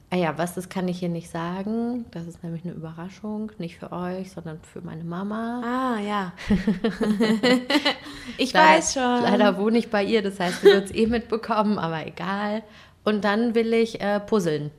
Ah 0.10 0.16
ja, 0.16 0.38
was, 0.38 0.54
das 0.54 0.70
kann 0.70 0.88
ich 0.88 1.00
hier 1.00 1.10
nicht 1.10 1.30
sagen. 1.32 2.06
Das 2.12 2.28
ist 2.28 2.44
nämlich 2.44 2.64
eine 2.64 2.74
Überraschung. 2.74 3.52
Nicht 3.58 3.80
für 3.80 3.92
euch, 3.92 4.32
sondern 4.32 4.60
für 4.62 4.82
meine 4.82 5.04
Mama. 5.04 5.62
Ah, 5.66 6.00
ja. 6.00 6.34
ich 8.38 8.54
Leider- 8.54 8.78
weiß 8.78 8.94
schon. 8.94 9.22
Leider 9.24 9.58
wohne 9.58 9.78
ich 9.80 9.90
bei 9.90 10.04
ihr, 10.04 10.22
das 10.22 10.40
heißt, 10.40 10.62
sie 10.62 10.68
wird 10.68 10.86
es 10.86 10.94
eh 10.94 11.08
mitbekommen, 11.08 11.80
aber 11.80 12.06
egal. 12.06 12.62
Und 13.04 13.24
dann 13.24 13.56
will 13.56 13.74
ich 13.74 14.02
äh, 14.02 14.20
puzzeln. 14.20 14.72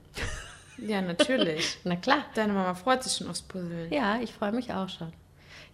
Ja, 0.78 1.00
natürlich. 1.00 1.78
Na 1.84 1.96
klar. 1.96 2.24
Deine 2.34 2.52
Mama 2.52 2.74
freut 2.74 3.02
sich 3.02 3.16
schon 3.16 3.28
aufs 3.28 3.42
Puzzeln. 3.42 3.92
Ja, 3.92 4.18
ich 4.20 4.32
freue 4.32 4.52
mich 4.52 4.72
auch 4.72 4.88
schon. 4.88 5.12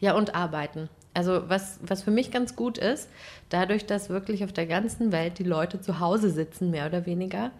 Ja, 0.01 0.15
und 0.15 0.35
arbeiten. 0.35 0.89
Also 1.15 1.49
was, 1.49 1.79
was 1.83 2.03
für 2.03 2.11
mich 2.11 2.31
ganz 2.31 2.57
gut 2.57 2.79
ist, 2.79 3.09
dadurch, 3.49 3.87
dass 3.87 4.09
wirklich 4.09 4.45
auf 4.45 4.53
der 4.53 4.67
ganzen 4.67 5.13
Welt 5.13 5.39
die 5.39 5.45
Leute 5.45 5.81
zu 5.81 6.01
Hause 6.01 6.31
sitzen, 6.31 6.71
mehr 6.71 6.87
oder 6.87 7.07
weniger, 7.07 7.51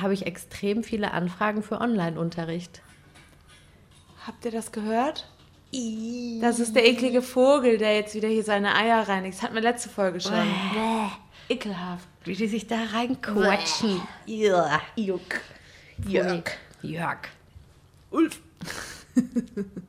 habe 0.00 0.14
ich 0.14 0.26
extrem 0.26 0.82
viele 0.82 1.12
Anfragen 1.12 1.62
für 1.62 1.80
Online-Unterricht. 1.80 2.80
Habt 4.26 4.44
ihr 4.44 4.50
das 4.50 4.72
gehört? 4.72 5.28
Das 6.40 6.60
ist 6.60 6.74
der 6.74 6.86
eklige 6.86 7.20
Vogel, 7.20 7.76
der 7.76 7.96
jetzt 7.96 8.14
wieder 8.14 8.28
hier 8.28 8.42
seine 8.42 8.74
Eier 8.74 9.06
reinigt. 9.06 9.36
Das 9.36 9.42
hatten 9.42 9.54
wir 9.54 9.60
letzte 9.60 9.90
Folge 9.90 10.20
schon. 10.20 10.32
Ekelhaft. 11.48 12.08
Wie 12.28 12.34
die 12.34 12.46
sich 12.46 12.66
da 12.66 12.76
reinquetschen. 12.92 14.02
Ja. 14.26 14.82
Juck. 14.96 15.40
Jörg. 16.06 16.44
Jörg. 16.82 17.18
Ulf. 18.10 18.40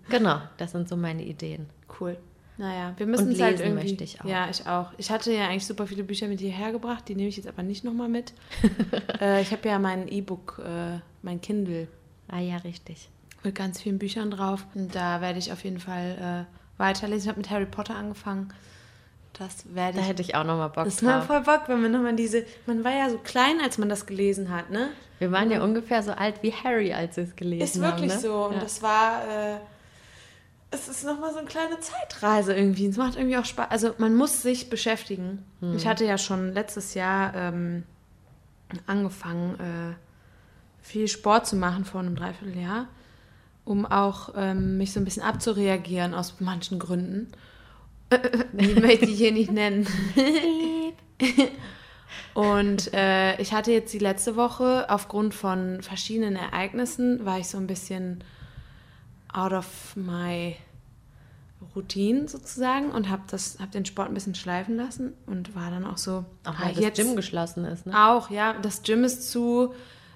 Genau, 0.09 0.41
das 0.57 0.71
sind 0.71 0.89
so 0.89 0.97
meine 0.97 1.23
Ideen. 1.23 1.67
Cool. 1.99 2.17
Naja, 2.57 2.95
wir 2.97 3.05
müssen 3.05 3.27
Und 3.27 3.33
es 3.33 3.41
halt 3.41 3.59
lesen 3.59 3.67
irgendwie. 3.67 3.89
möchte 3.89 4.03
ich 4.03 4.19
auch. 4.19 4.25
Ja, 4.25 4.49
ich 4.49 4.65
auch. 4.65 4.91
Ich 4.97 5.11
hatte 5.11 5.31
ja 5.31 5.47
eigentlich 5.47 5.67
super 5.67 5.85
viele 5.85 6.03
Bücher 6.03 6.27
mit 6.27 6.39
hierher 6.39 6.71
gebracht, 6.71 7.07
die 7.07 7.13
nehme 7.13 7.29
ich 7.29 7.37
jetzt 7.37 7.47
aber 7.47 7.61
nicht 7.61 7.83
nochmal 7.83 8.09
mit. 8.09 8.33
äh, 9.21 9.41
ich 9.41 9.51
habe 9.51 9.69
ja 9.69 9.77
mein 9.77 10.07
E-Book, 10.07 10.59
äh, 10.65 10.99
mein 11.21 11.41
Kindle 11.41 11.87
Ah 12.27 12.39
ja, 12.39 12.57
richtig. 12.57 13.09
mit 13.43 13.53
ganz 13.53 13.81
vielen 13.81 13.99
Büchern 13.99 14.31
drauf. 14.31 14.65
Und 14.73 14.95
da 14.95 15.21
werde 15.21 15.37
ich 15.37 15.51
auf 15.51 15.63
jeden 15.63 15.79
Fall 15.79 16.47
äh, 16.49 16.81
weiterlesen. 16.81 17.25
Ich 17.25 17.27
habe 17.29 17.39
mit 17.39 17.49
Harry 17.51 17.65
Potter 17.67 17.95
angefangen. 17.95 18.51
Das 19.33 19.73
werde 19.73 19.97
Da 19.97 20.01
ich. 20.03 20.09
hätte 20.09 20.21
ich 20.21 20.35
auch 20.35 20.43
nochmal 20.43 20.69
Bock 20.69 20.85
Das 20.85 21.01
macht 21.01 21.19
drauf. 21.19 21.25
voll 21.27 21.41
Bock, 21.41 21.63
wenn 21.67 21.81
man 21.81 21.91
nochmal 21.91 22.15
diese. 22.15 22.45
Man 22.65 22.83
war 22.83 22.91
ja 22.93 23.09
so 23.09 23.17
klein, 23.19 23.59
als 23.63 23.77
man 23.77 23.87
das 23.89 24.05
gelesen 24.05 24.49
hat, 24.49 24.69
ne? 24.69 24.89
Wir 25.19 25.31
waren 25.31 25.51
ja 25.51 25.61
ungefähr 25.63 26.01
so 26.03 26.11
alt 26.11 26.41
wie 26.43 26.51
Harry, 26.51 26.93
als 26.93 27.17
wir 27.17 27.25
es 27.25 27.35
gelesen 27.35 27.63
Ist 27.63 27.75
haben. 27.75 27.93
wirklich 28.01 28.13
ne? 28.13 28.19
so. 28.19 28.45
Und 28.47 28.53
ja. 28.55 28.59
das 28.59 28.81
war. 28.81 29.21
Äh, 29.27 29.57
es 30.71 30.87
ist 30.87 31.03
nochmal 31.03 31.31
so 31.31 31.39
eine 31.39 31.47
kleine 31.47 31.79
Zeitreise 31.79 32.53
irgendwie. 32.55 32.87
Es 32.87 32.97
macht 32.97 33.15
irgendwie 33.15 33.37
auch 33.37 33.45
Spaß. 33.45 33.71
Also 33.71 33.93
man 33.97 34.15
muss 34.15 34.41
sich 34.43 34.69
beschäftigen. 34.69 35.43
Hm. 35.61 35.75
Ich 35.75 35.87
hatte 35.87 36.05
ja 36.05 36.17
schon 36.17 36.53
letztes 36.53 36.93
Jahr 36.93 37.33
ähm, 37.35 37.83
angefangen, 38.85 39.55
äh, 39.59 39.95
viel 40.85 41.07
Sport 41.07 41.47
zu 41.47 41.55
machen 41.55 41.85
vor 41.85 42.01
einem 42.01 42.15
Dreivierteljahr, 42.15 42.87
um 43.65 43.85
auch 43.85 44.33
ähm, 44.35 44.77
mich 44.77 44.93
so 44.93 44.99
ein 44.99 45.05
bisschen 45.05 45.23
abzureagieren 45.23 46.13
aus 46.13 46.35
manchen 46.39 46.77
Gründen. 46.79 47.31
Die 48.53 48.79
möchte 48.79 49.05
ich 49.05 49.17
hier 49.17 49.31
nicht 49.31 49.51
nennen. 49.51 49.87
Und 52.33 52.93
äh, 52.93 53.39
ich 53.41 53.53
hatte 53.53 53.71
jetzt 53.71 53.93
die 53.93 53.99
letzte 53.99 54.35
Woche 54.35 54.85
aufgrund 54.89 55.33
von 55.33 55.81
verschiedenen 55.81 56.35
Ereignissen, 56.35 57.25
war 57.25 57.39
ich 57.39 57.47
so 57.47 57.57
ein 57.57 57.67
bisschen 57.67 58.23
out 59.33 59.51
of 59.51 59.95
my 59.95 60.55
Routine 61.75 62.27
sozusagen 62.27 62.91
und 62.91 63.09
habe 63.09 63.23
hab 63.59 63.71
den 63.71 63.85
Sport 63.85 64.07
ein 64.07 64.13
bisschen 64.13 64.35
schleifen 64.35 64.77
lassen 64.77 65.13
und 65.25 65.55
war 65.55 65.69
dann 65.69 65.85
auch 65.85 65.97
so, 65.97 66.25
Auch 66.45 66.53
ah, 66.53 66.55
weil 66.63 66.73
das 66.73 66.93
Gym 66.93 67.15
geschlossen 67.15 67.65
ist, 67.65 67.85
ne? 67.85 67.93
auch, 68.07 68.29
ja, 68.29 68.53
das 68.61 68.81
Gym 68.83 69.03
ist 69.03 69.29
zu, 69.29 69.73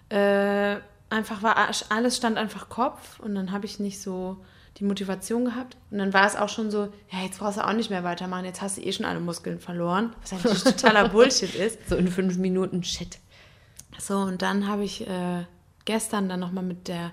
äh, 0.10 0.78
einfach 1.10 1.44
war, 1.44 1.58
alles 1.90 2.18
stand 2.18 2.38
einfach 2.38 2.70
Kopf 2.70 3.20
und 3.20 3.36
dann 3.36 3.52
habe 3.52 3.66
ich 3.66 3.80
nicht 3.80 4.02
so 4.02 4.38
die 4.78 4.84
Motivation 4.84 5.46
gehabt 5.46 5.78
und 5.92 6.00
dann 6.00 6.14
war 6.14 6.26
es 6.26 6.36
auch 6.36 6.50
schon 6.50 6.72
so, 6.72 6.90
ja, 7.12 7.20
jetzt 7.24 7.40
brauchst 7.40 7.58
du 7.58 7.66
auch 7.68 7.74
nicht 7.74 7.90
mehr 7.90 8.04
weitermachen, 8.04 8.46
jetzt 8.46 8.62
hast 8.62 8.78
du 8.78 8.82
eh 8.82 8.92
schon 8.92 9.06
alle 9.06 9.20
Muskeln 9.20 9.60
verloren, 9.60 10.16
was 10.22 10.34
eigentlich 10.34 10.64
totaler 10.64 11.10
Bullshit 11.10 11.54
ist. 11.54 11.88
So 11.88 11.96
in 11.96 12.08
fünf 12.08 12.38
Minuten, 12.38 12.84
shit. 12.84 13.20
So, 14.00 14.18
und 14.18 14.42
dann 14.42 14.68
habe 14.68 14.84
ich 14.84 15.08
äh, 15.08 15.46
gestern 15.86 16.28
dann 16.28 16.40
nochmal 16.40 16.64
mit 16.64 16.88
der 16.88 17.12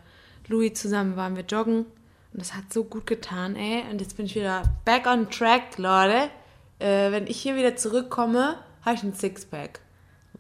Louis 0.49 0.75
zusammen 0.75 1.17
waren 1.17 1.37
wir 1.37 1.45
joggen 1.45 1.85
und 2.33 2.41
das 2.41 2.55
hat 2.55 2.73
so 2.73 2.85
gut 2.85 3.07
getan, 3.07 3.57
ey. 3.57 3.85
Und 3.91 4.01
jetzt 4.01 4.17
bin 4.17 4.27
ich 4.27 4.35
wieder 4.35 4.63
back 4.85 5.07
on 5.07 5.31
track, 5.31 5.79
Leute. 5.79 6.31
Äh, 6.79 7.13
wenn 7.13 7.27
ich 7.27 7.41
hier 7.41 7.57
wieder 7.57 7.77
zurückkomme, 7.77 8.57
habe 8.83 8.95
ich 8.97 9.03
ein 9.03 9.15
Sixpack. 9.15 9.81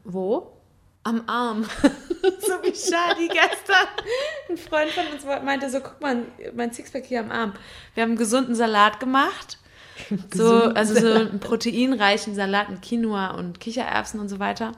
Wo? 0.04 0.60
Am 1.02 1.22
Arm. 1.26 1.64
so 1.82 2.52
wie 2.62 2.74
Shadi 2.74 3.28
gestern. 3.28 3.88
Ein 4.48 4.56
Freund 4.58 4.90
von 4.90 5.06
uns 5.06 5.24
meinte 5.44 5.70
so, 5.70 5.80
guck 5.80 6.00
mal, 6.00 6.22
mein 6.54 6.72
Sixpack 6.72 7.06
hier 7.06 7.20
am 7.20 7.30
Arm. 7.30 7.54
Wir 7.94 8.02
haben 8.02 8.10
einen 8.10 8.18
gesunden 8.18 8.54
Salat 8.54 9.00
gemacht. 9.00 9.58
So, 10.32 10.64
also 10.64 10.98
so 10.98 11.12
einen 11.12 11.40
proteinreichen 11.40 12.34
Salat 12.34 12.70
mit 12.70 12.80
Quinoa 12.80 13.32
und 13.32 13.60
Kichererbsen 13.60 14.18
und 14.18 14.30
so 14.30 14.38
weiter. 14.38 14.72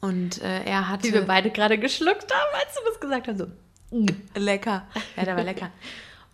Und 0.00 0.40
äh, 0.40 0.62
er 0.64 0.88
hatte... 0.88 1.08
Die 1.08 1.12
wir 1.12 1.22
beide 1.22 1.50
gerade 1.50 1.78
geschluckt 1.78 2.32
haben, 2.32 2.54
als 2.54 2.74
du 2.74 2.80
das 2.86 3.00
gesagt 3.00 3.26
hast. 3.26 3.38
So. 3.38 3.46
Lecker. 4.36 4.86
Ja, 5.16 5.24
der 5.24 5.36
war 5.36 5.44
lecker. 5.44 5.70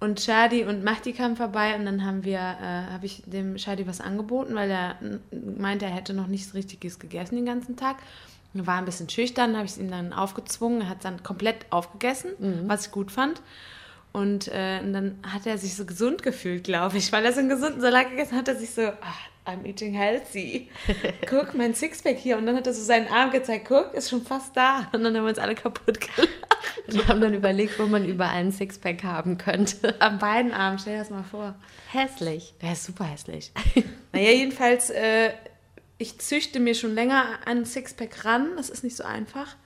Und 0.00 0.20
Shadi 0.20 0.64
und 0.64 0.84
Mahdi 0.84 1.12
kamen 1.12 1.36
vorbei 1.36 1.74
und 1.74 1.84
dann 1.84 2.04
haben 2.04 2.22
wir, 2.24 2.38
äh, 2.38 2.92
habe 2.92 3.06
ich 3.06 3.22
dem 3.26 3.58
Shadi 3.58 3.86
was 3.86 4.00
angeboten, 4.00 4.54
weil 4.54 4.70
er 4.70 4.96
meinte, 5.30 5.86
er 5.86 5.90
hätte 5.90 6.14
noch 6.14 6.28
nichts 6.28 6.54
Richtiges 6.54 7.00
gegessen 7.00 7.34
den 7.34 7.46
ganzen 7.46 7.76
Tag. 7.76 7.96
War 8.66 8.78
ein 8.78 8.84
bisschen 8.84 9.08
schüchtern, 9.08 9.56
habe 9.56 9.66
ich 9.66 9.72
es 9.72 9.78
ihm 9.78 9.90
dann 9.90 10.12
aufgezwungen. 10.12 10.82
Er 10.82 10.88
hat 10.88 10.98
es 10.98 11.02
dann 11.02 11.22
komplett 11.22 11.66
aufgegessen, 11.70 12.64
was 12.66 12.86
ich 12.86 12.92
gut 12.92 13.10
fand. 13.12 13.40
Und, 14.12 14.48
äh, 14.48 14.80
und 14.82 14.92
dann 14.92 15.18
hat 15.22 15.46
er 15.46 15.58
sich 15.58 15.76
so 15.76 15.84
gesund 15.84 16.22
gefühlt, 16.22 16.64
glaube 16.64 16.96
ich, 16.96 17.12
weil 17.12 17.24
er 17.24 17.32
so 17.32 17.40
einen 17.40 17.50
gesunden 17.50 17.80
Salat 17.80 18.10
gegessen 18.10 18.32
hat, 18.32 18.48
hat 18.48 18.54
er 18.54 18.56
sich 18.56 18.70
so, 18.70 18.82
ah, 18.82 19.14
I'm 19.48 19.64
eating 19.64 19.94
healthy. 19.94 20.68
Guck, 21.28 21.54
mein 21.54 21.74
Sixpack 21.74 22.18
hier. 22.18 22.36
Und 22.36 22.46
dann 22.46 22.56
hat 22.56 22.66
er 22.66 22.74
so 22.74 22.82
seinen 22.82 23.08
Arm 23.08 23.30
gezeigt, 23.30 23.66
guck, 23.66 23.94
ist 23.94 24.10
schon 24.10 24.22
fast 24.22 24.54
da. 24.54 24.88
Und 24.92 25.02
dann 25.02 25.16
haben 25.16 25.24
wir 25.24 25.30
uns 25.30 25.38
alle 25.38 25.54
kaputt 25.54 26.00
gelacht. 26.00 26.28
Wir 26.86 27.08
haben 27.08 27.20
dann 27.20 27.32
überlegt, 27.32 27.78
wo 27.78 27.86
man 27.86 28.04
überall 28.04 28.36
ein 28.36 28.52
Sixpack 28.52 29.04
haben 29.04 29.38
könnte. 29.38 29.94
An 30.00 30.18
beiden 30.18 30.52
Armen, 30.52 30.78
stell 30.78 30.94
dir 30.94 30.98
das 30.98 31.10
mal 31.10 31.22
vor. 31.22 31.54
Hässlich. 31.92 32.54
Der 32.60 32.72
ist 32.72 32.84
super 32.84 33.04
hässlich. 33.04 33.52
naja, 34.12 34.30
jedenfalls, 34.30 34.90
äh, 34.90 35.30
ich 35.98 36.18
züchte 36.20 36.60
mir 36.60 36.74
schon 36.74 36.94
länger 36.94 37.24
an 37.44 37.64
Sixpack 37.64 38.24
ran. 38.24 38.50
Das 38.56 38.70
ist 38.70 38.84
nicht 38.84 38.96
so 38.96 39.04
einfach. 39.04 39.56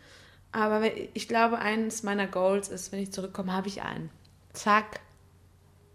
Aber 0.51 0.83
ich 1.15 1.29
glaube, 1.29 1.59
eines 1.59 2.03
meiner 2.03 2.27
Goals 2.27 2.69
ist, 2.69 2.93
wenn 2.93 3.01
ich 3.01 3.13
zurückkomme, 3.13 3.53
habe 3.53 3.69
ich 3.69 3.83
einen. 3.83 4.11
Zack. 4.53 5.01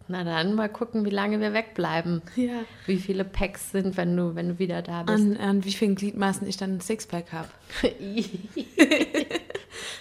Na 0.08 0.23
dann 0.23 0.56
mal 0.56 0.69
gucken, 0.69 1.04
wie 1.06 1.10
lange 1.10 1.41
wir 1.41 1.54
wegbleiben. 1.54 2.21
Ja. 2.36 2.62
Wie 2.86 2.97
viele 2.97 3.26
Packs 3.26 3.71
sind, 3.71 3.97
wenn 3.97 4.15
du, 4.15 4.36
wenn 4.36 4.47
du 4.50 4.60
wieder 4.60 4.82
da 4.82 5.04
bist. 5.04 5.19
An, 5.19 5.38
an 5.38 5.65
wie 5.65 5.73
vielen 5.73 5.95
Gliedmaßen 5.95 6.47
ich 6.47 6.56
dann 6.56 6.78
ein 6.78 6.82
Sixpack 6.82 7.34
habe. 7.34 7.50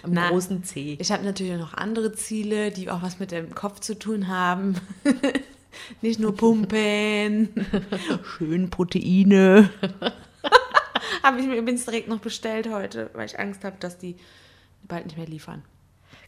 Am 0.02 0.12
Na. 0.12 0.30
großen 0.30 0.62
C. 0.62 0.96
Ich 1.00 1.10
habe 1.10 1.24
natürlich 1.24 1.58
noch 1.58 1.74
andere 1.74 2.12
Ziele, 2.12 2.70
die 2.70 2.88
auch 2.88 3.02
was 3.02 3.18
mit 3.18 3.32
dem 3.32 3.54
Kopf 3.54 3.80
zu 3.80 3.98
tun 3.98 4.28
haben. 4.28 4.76
Nicht 6.02 6.20
nur 6.20 6.34
pumpen. 6.34 7.48
Schön 8.38 8.70
Proteine. 8.70 9.70
habe 11.22 11.40
ich 11.40 11.46
mir 11.46 11.56
übrigens 11.56 11.84
direkt 11.84 12.08
noch 12.08 12.18
bestellt 12.20 12.68
heute, 12.70 13.10
weil 13.14 13.26
ich 13.26 13.38
Angst 13.38 13.64
habe, 13.64 13.76
dass 13.80 13.98
die 13.98 14.16
bald 14.88 15.06
nicht 15.06 15.16
mehr 15.16 15.26
liefern. 15.26 15.62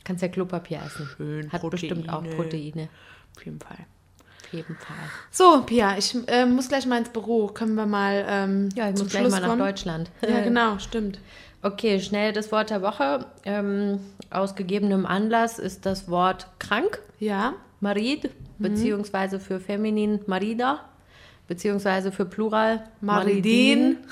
Kannst 0.04 0.22
ja 0.22 0.28
Klopapier 0.28 0.81
essen. 0.85 1.09
Schön 1.16 1.52
Hat 1.52 1.68
bestimmt 1.70 2.09
auch 2.09 2.22
Proteine. 2.22 2.37
Proteine. 2.37 2.88
Auf 3.37 3.44
jeden 3.44 3.61
Fall. 3.61 3.76
Auf 4.44 4.52
jeden 4.54 4.76
Fall. 4.76 4.96
So, 5.31 5.62
Pia, 5.66 5.98
ich 5.98 6.16
äh, 6.26 6.46
muss 6.46 6.68
gleich 6.68 6.87
mal 6.87 6.98
ins 6.98 7.11
Büro. 7.11 7.48
Können 7.48 7.74
wir 7.74 7.85
mal 7.87 8.24
ähm, 8.26 8.68
Ja, 8.74 8.88
ich 8.88 8.96
zum 8.96 9.04
muss 9.07 9.11
gleich 9.12 9.22
Schluss 9.22 9.33
mal 9.33 9.40
nach 9.40 9.48
kommen? 9.48 9.61
Deutschland. 9.61 10.11
Ja, 10.26 10.40
genau, 10.44 10.78
stimmt. 10.78 11.18
Okay, 11.61 12.00
schnell 12.00 12.33
das 12.33 12.50
Wort 12.52 12.70
der 12.70 12.81
Woche. 12.83 13.26
Ähm, 13.44 14.00
aus 14.31 14.54
gegebenem 14.54 15.04
Anlass 15.04 15.59
ist 15.59 15.85
das 15.85 16.09
Wort 16.09 16.46
krank, 16.59 17.00
Ja, 17.18 17.54
Marid, 17.81 18.31
beziehungsweise 18.59 19.40
für 19.40 19.61
Feminin 19.61 20.20
Marida, 20.26 20.81
beziehungsweise 21.46 22.12
für 22.12 22.24
Plural 22.24 22.85
Maridin. 23.00 23.98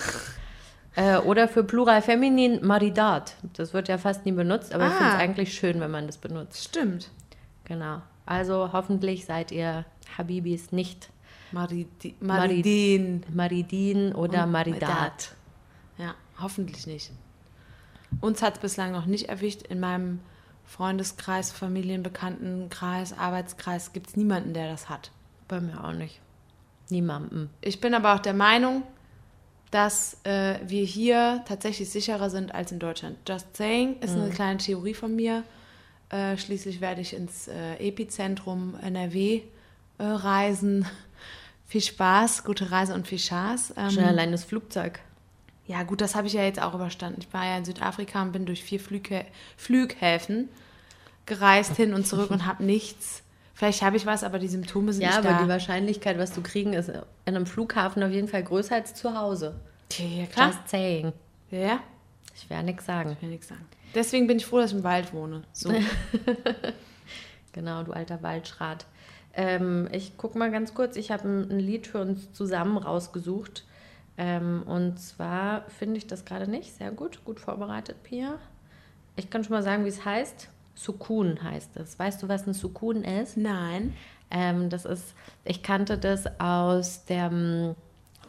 Äh, 0.97 1.19
oder 1.19 1.47
für 1.47 1.63
Plural 1.63 2.01
Feminin 2.03 2.65
Maridat. 2.67 3.35
Das 3.55 3.73
wird 3.75 3.89
ja 3.89 3.99
fast 3.99 4.25
nie 4.27 4.33
benutzt, 4.33 4.73
aber 4.75 4.87
ich 4.87 4.93
Ah. 4.93 4.97
finde 4.97 5.13
es 5.13 5.19
eigentlich 5.21 5.55
schön, 5.55 5.79
wenn 5.81 5.91
man 5.91 6.07
das 6.07 6.17
benutzt. 6.19 6.65
stimmt. 6.65 7.11
Genau. 7.65 8.01
Also 8.25 8.71
hoffentlich 8.73 9.25
seid 9.27 9.53
ihr 9.53 9.85
Habibis 10.17 10.73
nicht 10.73 11.11
Maridi 11.53 12.15
Marid- 12.21 12.23
Maridin. 12.23 13.23
Maridin 13.33 14.13
oder 14.15 14.45
Und 14.45 14.53
Maridat. 14.53 15.35
Ja, 15.99 16.15
hoffentlich 16.41 16.87
nicht. 16.87 17.13
Uns 18.21 18.43
hat 18.43 18.55
es 18.55 18.61
bislang 18.61 18.93
noch 18.93 19.07
nicht 19.07 19.29
erwischt. 19.29 19.63
In 19.63 19.81
meinem 19.81 20.21
Freundeskreis, 20.65 21.53
Familienbekanntenkreis, 21.53 23.17
Arbeitskreis 23.19 23.93
gibt 23.93 24.09
es 24.09 24.17
niemanden, 24.17 24.55
der 24.55 24.71
das 24.71 24.89
hat. 24.89 25.11
Bei 25.49 25.61
mir 25.61 25.83
auch 25.85 25.93
nicht. 25.93 26.21
Niemandem. 26.89 27.51
Ich 27.61 27.81
bin 27.81 27.95
aber 27.95 28.15
auch 28.15 28.21
der 28.21 28.35
Meinung, 28.35 28.83
dass 29.71 30.19
äh, 30.25 30.59
wir 30.67 30.85
hier 30.85 31.43
tatsächlich 31.47 31.91
sicherer 31.91 32.31
sind 32.31 32.55
als 32.55 32.73
in 32.73 32.79
Deutschland. 32.79 33.19
Just 33.29 33.57
saying 33.57 34.01
ist 34.01 34.15
eine 34.15 34.31
kleine 34.31 34.59
Theorie 34.59 34.95
von 34.95 35.15
mir. 35.15 35.43
Äh, 36.09 36.37
schließlich 36.37 36.81
werde 36.81 37.01
ich 37.01 37.15
ins 37.15 37.49
äh, 37.49 37.75
Epizentrum 37.77 38.77
NRW 38.81 39.43
äh, 39.99 40.05
reisen. 40.05 40.87
Viel 41.67 41.81
Spaß, 41.81 42.45
gute 42.45 42.71
Reise 42.71 42.95
und 42.95 43.09
viel 43.09 43.19
Spaß. 43.19 43.75
Ähm, 43.77 43.91
Schon 43.91 44.05
allein 44.05 44.31
das 44.31 44.45
Flugzeug. 44.45 45.01
ja, 45.67 45.83
gut, 45.83 46.01
das 46.01 46.15
habe 46.15 46.29
ich 46.29 46.33
ja 46.33 46.45
jetzt 46.45 46.63
auch 46.63 46.75
überstanden. 46.75 47.23
Ich 47.23 47.35
war 47.35 47.45
ja 47.45 47.59
in 47.59 47.65
Südafrika 47.65 48.23
und 48.23 48.31
bin 48.31 48.47
durch 48.47 48.63
vier 48.63 48.79
Flughä 48.79 49.25
Flughäfen 49.57 50.49
gereist 51.27 51.75
hin 51.75 51.93
und 51.93 52.07
zurück 52.07 52.31
und 52.31 52.47
habe 52.47 52.63
nichts. 52.63 53.25
Vielleicht 53.57 53.81
habe 53.83 53.97
ich 53.97 54.05
was, 54.05 54.23
aber 54.23 54.39
die 54.39 54.49
Symptome 54.49 54.93
sind 54.93 55.01
Ja, 55.03 55.09
nicht 55.09 55.19
aber 55.19 55.31
da. 55.31 55.43
die 55.43 55.49
Wahrscheinlichkeit, 55.49 56.19
was 56.19 56.33
du 56.33 56.43
kriegen, 56.43 56.75
ist 56.75 56.91
in 56.91 57.01
einem 57.25 57.47
Flughafen 57.47 58.03
auf 58.03 58.11
jeden 58.11 58.29
Fall 58.29 58.43
größer 58.43 58.75
als 58.75 58.93
zu 58.95 59.19
Hause. 59.19 59.55
ja, 59.93 60.05
ja, 60.05 60.27
klar. 60.27 60.49
Just 60.49 60.69
saying. 60.69 61.13
Ja, 61.51 61.59
ja. 61.59 61.81
Ich 62.35 62.51
werde 62.51 62.65
nichts 62.67 62.85
sagen. 62.85 63.13
Ich 63.13 63.23
will 63.23 63.31
nichts 63.31 63.49
sagen. 63.49 63.65
Deswegen 63.95 64.27
bin 64.27 64.37
ich 64.37 64.45
froh, 64.45 64.59
dass 64.59 64.73
ich 64.73 64.77
im 64.77 64.85
Wald 64.85 65.13
wohne. 65.15 65.43
So. 65.53 65.73
Genau, 67.53 67.83
du 67.85 67.93
alter 67.93 68.23
Waldschrat. 68.23 68.85
Ähm, 69.35 69.89
ich 69.91 70.19
guck 70.19 70.35
mal 70.35 70.51
ganz 70.51 70.75
kurz. 70.75 70.97
Ich 70.97 71.11
habe 71.11 71.27
ein, 71.27 71.51
ein 71.51 71.59
Lied 71.59 71.87
für 71.87 72.01
uns 72.03 72.31
zusammen 72.35 72.77
rausgesucht. 72.77 73.65
Ähm, 74.19 74.63
und 74.67 74.99
zwar 75.01 75.63
finde 75.71 75.97
ich 75.97 76.07
das 76.07 76.27
gerade 76.27 76.51
nicht. 76.51 76.75
Sehr 76.77 76.91
gut, 76.91 77.25
gut 77.25 77.41
vorbereitet, 77.41 78.03
Pia. 78.03 78.39
Ich 79.17 79.31
kann 79.31 79.43
schon 79.43 79.55
mal 79.55 79.63
sagen, 79.63 79.85
wie 79.87 79.89
es 79.89 80.05
heißt. 80.05 80.51
Sukun 80.77 81.43
heißt 81.43 81.77
es. 81.79 81.99
Weißt 81.99 82.23
du, 82.23 82.29
was 82.29 82.47
ein 82.47 82.55
Sukun 82.55 83.03
ist? 83.03 83.37
Nein. 83.37 83.95
Ähm, 84.31 84.71
das 84.71 84.85
ist, 84.85 85.15
ich 85.45 85.63
kannte 85.63 85.99
das 85.99 86.27
aus 86.39 87.05
der, 87.07 87.31
mm, 87.31 87.75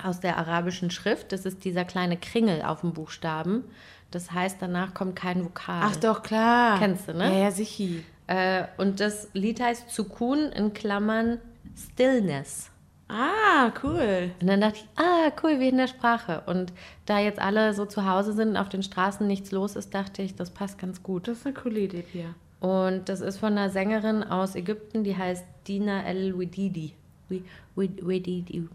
aus 0.04 0.20
der 0.20 0.38
arabischen 0.38 0.90
Schrift. 0.90 1.32
Das 1.32 1.46
ist 1.46 1.64
dieser 1.66 1.86
kleine 1.86 2.18
Kringel 2.18 2.62
auf 2.64 2.82
dem 2.82 2.94
Buchstaben. 2.94 3.64
Das 4.12 4.32
heißt, 4.32 4.58
danach 4.62 4.94
kommt 4.94 5.16
kein 5.16 5.44
Vokal. 5.44 5.82
Ach 5.84 5.96
doch, 5.98 6.24
klar. 6.24 6.80
Kennst 6.80 7.10
du, 7.10 7.14
ne? 7.14 7.26
Ja, 7.26 7.40
ja, 7.46 7.52
sicher. 7.52 8.02
Äh, 8.28 8.64
und 8.78 9.00
das 9.00 9.28
Lied 9.34 9.60
heißt 9.60 9.90
Sukun 9.90 10.52
in 10.54 10.74
Klammern 10.74 11.40
Stillness. 11.76 12.72
Ah, 13.10 13.72
cool. 13.84 14.32
Und 14.42 14.48
dann 14.48 14.62
dachte 14.62 14.80
ich, 14.80 14.88
ah, 15.02 15.32
cool, 15.42 15.60
wie 15.60 15.70
in 15.70 15.78
der 15.78 15.88
Sprache. 15.88 16.44
Und 16.46 16.74
da 17.06 17.20
jetzt 17.20 17.40
alle 17.40 17.74
so 17.74 17.86
zu 17.86 18.06
Hause 18.06 18.34
sind, 18.34 18.58
auf 18.58 18.68
den 18.68 18.84
Straßen 18.84 19.26
nichts 19.26 19.52
los 19.52 19.76
ist, 19.76 19.94
dachte 19.94 20.22
ich, 20.22 20.36
das 20.36 20.52
passt 20.52 20.78
ganz 20.78 21.02
gut. 21.04 21.28
Das 21.28 21.38
ist 21.38 21.46
eine 21.46 21.56
coole 21.56 21.80
Idee, 21.80 22.02
Pia. 22.02 22.36
Und 22.60 23.08
das 23.08 23.22
ist 23.22 23.38
von 23.38 23.54
einer 23.54 23.70
Sängerin 23.70 24.24
aus 24.24 24.56
Ägypten, 24.56 25.04
die 25.04 25.16
heißt 25.16 25.46
Dina 25.68 26.04
El 26.04 26.38
Wedidi. 26.38 26.94
Wedidi. 27.76 28.66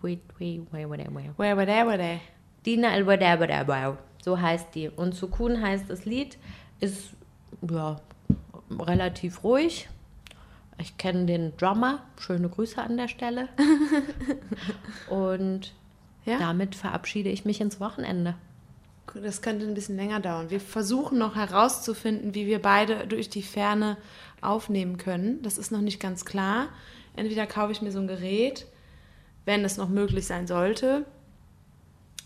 Dina 2.65 2.95
El 2.95 3.07
Wedabadabau. 3.07 3.99
So 4.23 4.41
heißt 4.41 4.75
die. 4.75 4.89
Und 4.89 5.15
Sukun 5.15 5.61
heißt 5.61 5.91
das 5.91 6.05
Lied, 6.05 6.39
ist 6.81 7.11
ja 7.69 7.97
relativ 8.71 9.43
ruhig. 9.45 9.89
Ich 10.79 10.97
kenne 10.97 11.27
den 11.27 11.57
Drummer. 11.57 12.01
Schöne 12.19 12.49
Grüße 12.49 12.81
an 12.83 12.97
der 12.97 13.09
Stelle. 13.09 13.49
Und 15.11 15.73
Ja? 16.25 16.39
damit 16.39 16.75
verabschiede 16.75 17.31
ich 17.31 17.45
mich 17.45 17.61
ins 17.61 17.81
Wochenende. 17.81 18.35
Das 19.15 19.43
könnte 19.43 19.67
ein 19.67 19.75
bisschen 19.75 19.97
länger 19.97 20.21
dauern. 20.21 20.51
Wir 20.51 20.61
versuchen 20.61 21.19
noch 21.19 21.35
herauszufinden, 21.35 22.35
wie 22.35 22.47
wir 22.47 22.63
beide 22.63 23.07
durch 23.07 23.29
die 23.29 23.43
Ferne 23.43 23.97
aufnehmen 24.41 24.97
können. 24.97 25.43
Das 25.43 25.59
ist 25.59 25.71
noch 25.71 25.81
nicht 25.81 26.01
ganz 26.01 26.25
klar. 26.25 26.69
Entweder 27.15 27.47
kaufe 27.47 27.73
ich 27.73 27.83
mir 27.83 27.93
so 27.93 27.99
ein 27.99 28.07
Gerät, 28.07 28.67
wenn 29.45 29.65
es 29.65 29.77
noch 29.77 29.89
möglich 29.89 30.27
sein 30.27 30.47
sollte. 30.47 31.05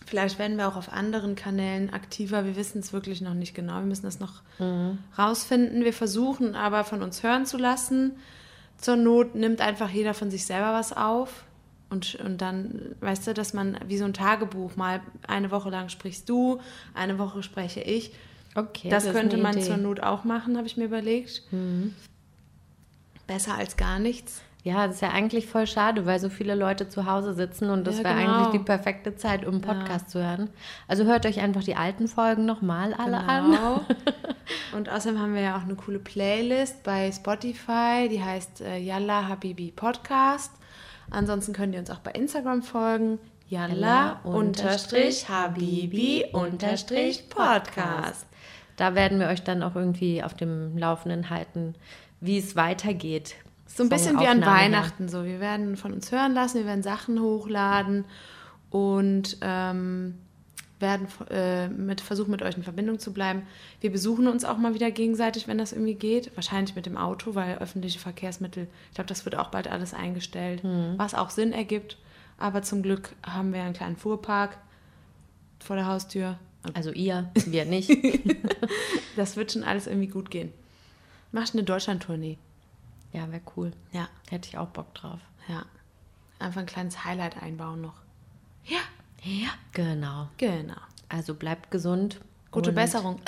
Vielleicht 0.07 0.39
werden 0.39 0.57
wir 0.57 0.69
auch 0.69 0.77
auf 0.77 0.93
anderen 0.93 1.35
Kanälen 1.35 1.93
aktiver. 1.93 2.45
Wir 2.45 2.55
wissen 2.55 2.79
es 2.79 2.93
wirklich 2.93 3.21
noch 3.21 3.35
nicht 3.35 3.55
genau. 3.55 3.75
Wir 3.75 3.87
müssen 3.87 4.07
das 4.07 4.21
noch 4.21 4.43
rausfinden. 5.19 5.85
Wir 5.85 5.93
versuchen 5.93 6.55
aber 6.55 6.85
von 6.85 7.03
uns 7.03 7.25
hören 7.25 7.45
zu 7.45 7.59
lassen. 7.59 8.13
Zur 8.79 8.97
Not 8.97 9.35
nimmt 9.35 9.61
einfach 9.61 9.91
jeder 9.91 10.15
von 10.15 10.31
sich 10.31 10.47
selber 10.47 10.73
was 10.73 10.97
auf. 10.97 11.45
Und, 11.91 12.17
und 12.17 12.41
dann, 12.41 12.95
weißt 13.01 13.27
du, 13.27 13.35
dass 13.35 13.53
man 13.53 13.79
wie 13.87 13.99
so 13.99 14.05
ein 14.05 14.13
Tagebuch 14.13 14.77
mal 14.77 15.01
eine 15.27 15.51
Woche 15.51 15.71
lang 15.71 15.89
sprichst 15.89 16.29
du, 16.29 16.61
eine 16.95 17.19
Woche 17.19 17.43
spreche 17.43 17.81
ich. 17.81 18.13
Okay. 18.55 18.89
das 18.89 19.05
ist 19.05 19.13
könnte 19.13 19.37
man 19.37 19.53
Idee. 19.53 19.63
Mhm. 19.63 19.67
zur 19.67 19.77
Not 19.77 20.01
auch 20.01 20.25
machen, 20.25 20.57
habe 20.57 20.67
ich 20.67 20.77
mir 20.77 20.85
überlegt. 20.85 21.43
Besser 23.27 23.55
als 23.55 23.77
gar 23.77 23.99
nichts. 23.99 24.43
Ja, 24.67 24.89
das 24.89 24.97
ist 24.97 25.01
ja 25.01 25.11
eigentlich 25.11 25.47
voll 25.47 25.69
schade, 25.69 26.07
weil 26.07 26.19
so 26.19 26.29
viele 26.29 26.57
Leute 26.57 26.89
zu 26.89 27.07
Hause 27.07 27.35
sitzen 27.35 27.71
und 27.71 27.87
das 27.87 27.99
Ja, 27.99 28.05
wäre 28.05 28.17
genau. 28.17 28.33
eigentlich 28.33 28.49
die 28.61 28.65
perfekte 28.65 29.15
Zeit, 29.15 29.47
um 29.47 29.55
einen 29.55 29.61
Podcast 29.61 30.11
zu 30.11 30.19
hören. 30.21 30.51
Also 30.89 31.05
hört 31.05 31.25
euch 31.25 31.39
einfach 31.39 31.63
die 31.63 31.77
alten 31.77 32.09
Folgen 32.09 32.47
nochmal 32.47 32.93
alle 32.93 33.19
an. 33.19 33.53
Genau. 33.53 33.81
Und 34.77 34.89
außerdem 34.89 35.21
haben 35.21 35.35
wir 35.35 35.43
ja 35.43 35.57
auch 35.57 35.63
eine 35.63 35.77
coole 35.77 36.01
Playlist 36.01 36.83
bei 36.83 37.13
Spotify, 37.13 38.09
die 38.11 38.21
heißt 38.21 38.61
äh, 38.63 38.79
Yalla 38.79 39.29
Habibi 39.29 39.71
Podcast. 39.71 40.51
Ansonsten 41.11 41.53
könnt 41.53 41.73
ihr 41.73 41.79
uns 41.79 41.91
auch 41.91 42.01
bei 42.01 42.11
Instagram 42.11 42.63
folgen. 42.63 43.21
Yalla 43.49 44.19
unterstrich 44.25 45.29
Habibi 45.29 46.25
unterstrich 46.33 47.29
Podcast. 47.31 48.27
Da 48.75 48.97
werden 48.97 49.21
wir 49.21 49.29
euch 49.29 49.45
dann 49.45 49.63
auch 49.63 49.77
irgendwie 49.77 50.25
auf 50.25 50.35
dem 50.35 50.77
Laufenden 50.77 51.31
halten, 51.31 51.77
wie 52.21 52.39
es 52.39 52.57
weitergeht. 52.57 53.37
So 53.67 53.83
ein 53.83 53.89
bisschen 53.89 54.19
wie 54.19 54.27
an. 54.27 54.45
Weihnachten 54.45 55.09
so. 55.09 55.25
Wir 55.25 55.41
werden 55.41 55.77
von 55.77 55.93
uns 55.93 56.13
hören 56.13 56.33
lassen, 56.35 56.59
wir 56.59 56.67
werden 56.67 56.83
Sachen 56.83 57.21
hochladen 57.21 58.05
und 58.71 59.39
ähm, 59.43 60.15
werden 60.79 61.09
äh, 61.31 61.69
mit, 61.69 62.01
versuchen, 62.01 62.31
mit 62.31 62.43
euch 62.43 62.57
in 62.57 62.63
Verbindung 62.63 62.99
zu 62.99 63.13
bleiben. 63.13 63.43
Wir 63.81 63.91
besuchen 63.91 64.29
uns 64.29 64.45
auch 64.45 64.59
mal 64.59 64.75
wieder 64.75 64.91
gegenseitig, 64.91 65.49
wenn 65.49 65.59
das 65.59 65.73
irgendwie 65.73 65.95
geht. 65.95 66.35
Wahrscheinlich 66.37 66.75
mit 66.77 66.87
dem 66.87 66.97
Auto, 66.97 67.35
weil 67.35 67.59
öffentliche 67.59 67.99
Verkehrsmittel, 67.99 68.69
ich 68.89 68.95
glaube, 68.95 69.09
das 69.09 69.25
wird 69.25 69.37
auch 69.37 69.51
bald 69.51 69.69
alles 69.69 69.95
eingestellt, 69.95 70.63
was 70.97 71.15
auch 71.15 71.31
Sinn 71.31 71.53
ergibt. 71.53 71.97
Aber 72.39 72.63
zum 72.63 72.83
Glück 72.83 73.15
haben 73.23 73.55
wir 73.55 73.63
einen 73.63 73.73
kleinen 73.73 73.97
Fuhrpark 73.97 74.59
vor 75.59 75.77
der 75.77 75.87
Haustür. 75.87 76.39
Also 76.75 76.91
ihr, 76.93 77.31
wir 77.47 77.65
nicht. 77.65 77.91
Das 79.17 79.35
wird 79.35 79.51
schon 79.51 79.65
alles 79.65 79.87
irgendwie 79.87 80.09
gut 80.09 80.31
gehen. 80.31 80.53
Machst 81.33 81.55
eine 81.55 81.65
Deutschland-Tournee. 81.65 82.37
Ja, 83.17 83.31
wäre 83.33 83.43
cool. 83.57 83.73
Ja, 83.93 84.09
Hätte 84.29 84.49
ich 84.49 84.59
auch 84.59 84.69
Bock 84.69 84.95
drauf. 84.95 85.21
ja. 85.49 85.65
Einfach 86.39 86.61
ein 86.61 86.67
kleines 86.67 87.03
Highlight 87.05 87.43
einbauen 87.43 87.81
noch. 87.81 87.95
Ja, 88.65 88.81
Ja, 89.23 89.49
genau. 89.73 90.29
genau. 90.37 90.75
Also 91.09 91.35
bleibt 91.35 91.71
gesund. 91.71 92.21
Gute 92.51 92.73
Besserung. 92.73 93.21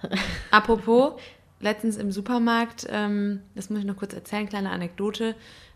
Apropos, 0.50 1.20
letztens 1.60 1.96
im 1.96 2.12
Supermarkt, 2.12 2.86
ähm, 2.88 3.42
das 3.54 3.68
muss 3.70 3.80
ich 3.80 3.84
noch 3.84 3.96
kurz 3.96 4.12
erzählen, 4.14 4.48
kleine 4.48 4.70
Anekdote. 4.70 5.34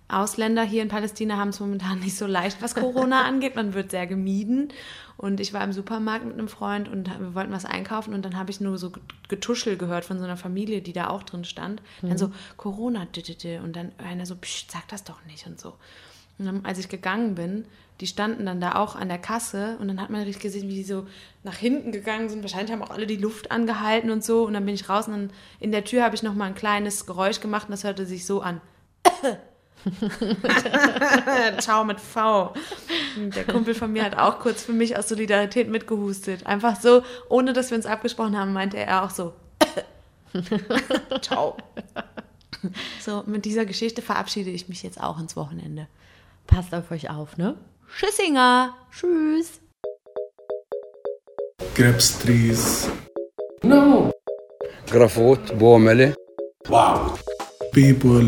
Ausländer 0.08 0.62
hier 0.62 0.82
in 0.82 0.88
Palästina 0.88 1.36
haben 1.36 1.50
es 1.50 1.60
momentan 1.60 1.98
nicht 2.00 2.16
so 2.16 2.26
leicht, 2.26 2.62
was 2.62 2.74
Corona 2.74 3.22
angeht. 3.26 3.56
Man 3.56 3.74
wird 3.74 3.90
sehr 3.90 4.06
gemieden. 4.06 4.72
Und 5.16 5.40
ich 5.40 5.52
war 5.52 5.64
im 5.64 5.72
Supermarkt 5.72 6.24
mit 6.24 6.34
einem 6.34 6.46
Freund 6.48 6.88
und 6.88 7.08
wir 7.18 7.34
wollten 7.34 7.50
was 7.52 7.64
einkaufen 7.64 8.14
und 8.14 8.24
dann 8.24 8.38
habe 8.38 8.52
ich 8.52 8.60
nur 8.60 8.78
so 8.78 8.92
Getuschel 9.28 9.76
gehört 9.76 10.04
von 10.04 10.16
so 10.18 10.24
einer 10.24 10.36
Familie, 10.36 10.80
die 10.80 10.92
da 10.92 11.08
auch 11.08 11.24
drin 11.24 11.42
stand. 11.44 11.82
Dann 12.02 12.16
so, 12.16 12.30
Corona, 12.56 13.02
dü- 13.12 13.36
dü. 13.36 13.58
und 13.60 13.74
dann 13.74 13.90
einer 13.98 14.26
so, 14.26 14.36
psst, 14.36 14.70
sag 14.70 14.86
das 14.86 15.02
doch 15.02 15.18
nicht 15.26 15.44
und 15.48 15.58
so. 15.58 15.74
Und 16.38 16.46
dann, 16.46 16.64
als 16.64 16.78
ich 16.78 16.88
gegangen 16.88 17.34
bin, 17.34 17.64
die 18.00 18.06
standen 18.06 18.46
dann 18.46 18.60
da 18.60 18.76
auch 18.76 18.94
an 18.94 19.08
der 19.08 19.18
Kasse 19.18 19.76
und 19.80 19.88
dann 19.88 20.00
hat 20.00 20.08
man 20.10 20.20
richtig 20.22 20.40
gesehen, 20.42 20.68
wie 20.68 20.76
die 20.76 20.84
so 20.84 21.08
nach 21.42 21.56
hinten 21.56 21.90
gegangen 21.90 22.28
sind. 22.28 22.42
Wahrscheinlich 22.44 22.70
haben 22.70 22.82
auch 22.82 22.90
alle 22.90 23.08
die 23.08 23.16
Luft 23.16 23.50
angehalten 23.50 24.12
und 24.12 24.22
so. 24.22 24.46
Und 24.46 24.52
dann 24.52 24.64
bin 24.66 24.76
ich 24.76 24.88
raus 24.88 25.08
und 25.08 25.14
dann 25.14 25.30
in 25.58 25.72
der 25.72 25.82
Tür 25.84 26.04
habe 26.04 26.14
ich 26.14 26.22
noch 26.22 26.34
mal 26.34 26.44
ein 26.44 26.54
kleines 26.54 27.06
Geräusch 27.06 27.40
gemacht 27.40 27.64
und 27.66 27.72
das 27.72 27.82
hörte 27.82 28.06
sich 28.06 28.24
so 28.24 28.40
an. 28.40 28.60
Ciao 31.60 31.84
mit 31.84 32.00
V. 32.00 32.52
Der 33.16 33.44
Kumpel 33.44 33.74
von 33.74 33.92
mir 33.92 34.04
hat 34.04 34.18
auch 34.18 34.38
kurz 34.40 34.62
für 34.62 34.72
mich 34.72 34.96
aus 34.96 35.08
Solidarität 35.08 35.68
mitgehustet. 35.68 36.46
Einfach 36.46 36.80
so, 36.80 37.02
ohne 37.28 37.52
dass 37.52 37.70
wir 37.70 37.76
uns 37.76 37.86
abgesprochen 37.86 38.36
haben, 38.36 38.52
meinte 38.52 38.76
er 38.76 39.04
auch 39.04 39.10
so. 39.10 39.34
Ciao. 41.20 41.56
So, 43.00 43.22
mit 43.26 43.44
dieser 43.44 43.64
Geschichte 43.66 44.02
verabschiede 44.02 44.50
ich 44.50 44.68
mich 44.68 44.82
jetzt 44.82 45.00
auch 45.00 45.18
ins 45.18 45.36
Wochenende. 45.36 45.88
Passt 46.46 46.74
auf 46.74 46.90
euch 46.90 47.10
auf, 47.10 47.36
ne? 47.36 47.56
Tschüssinger. 47.96 48.74
Tschüss. 48.90 49.60
Grapes 51.74 52.18
trees. 52.18 52.90
No. 53.62 54.10
Grafot, 54.90 55.58
Bomele. 55.58 56.14
Wow. 56.66 57.18
بيبل 57.74 58.24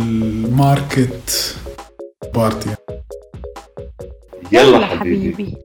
ماركت 0.51 1.57
بارتي 2.35 2.75
يلا 4.53 4.87
حبيبي. 4.87 5.57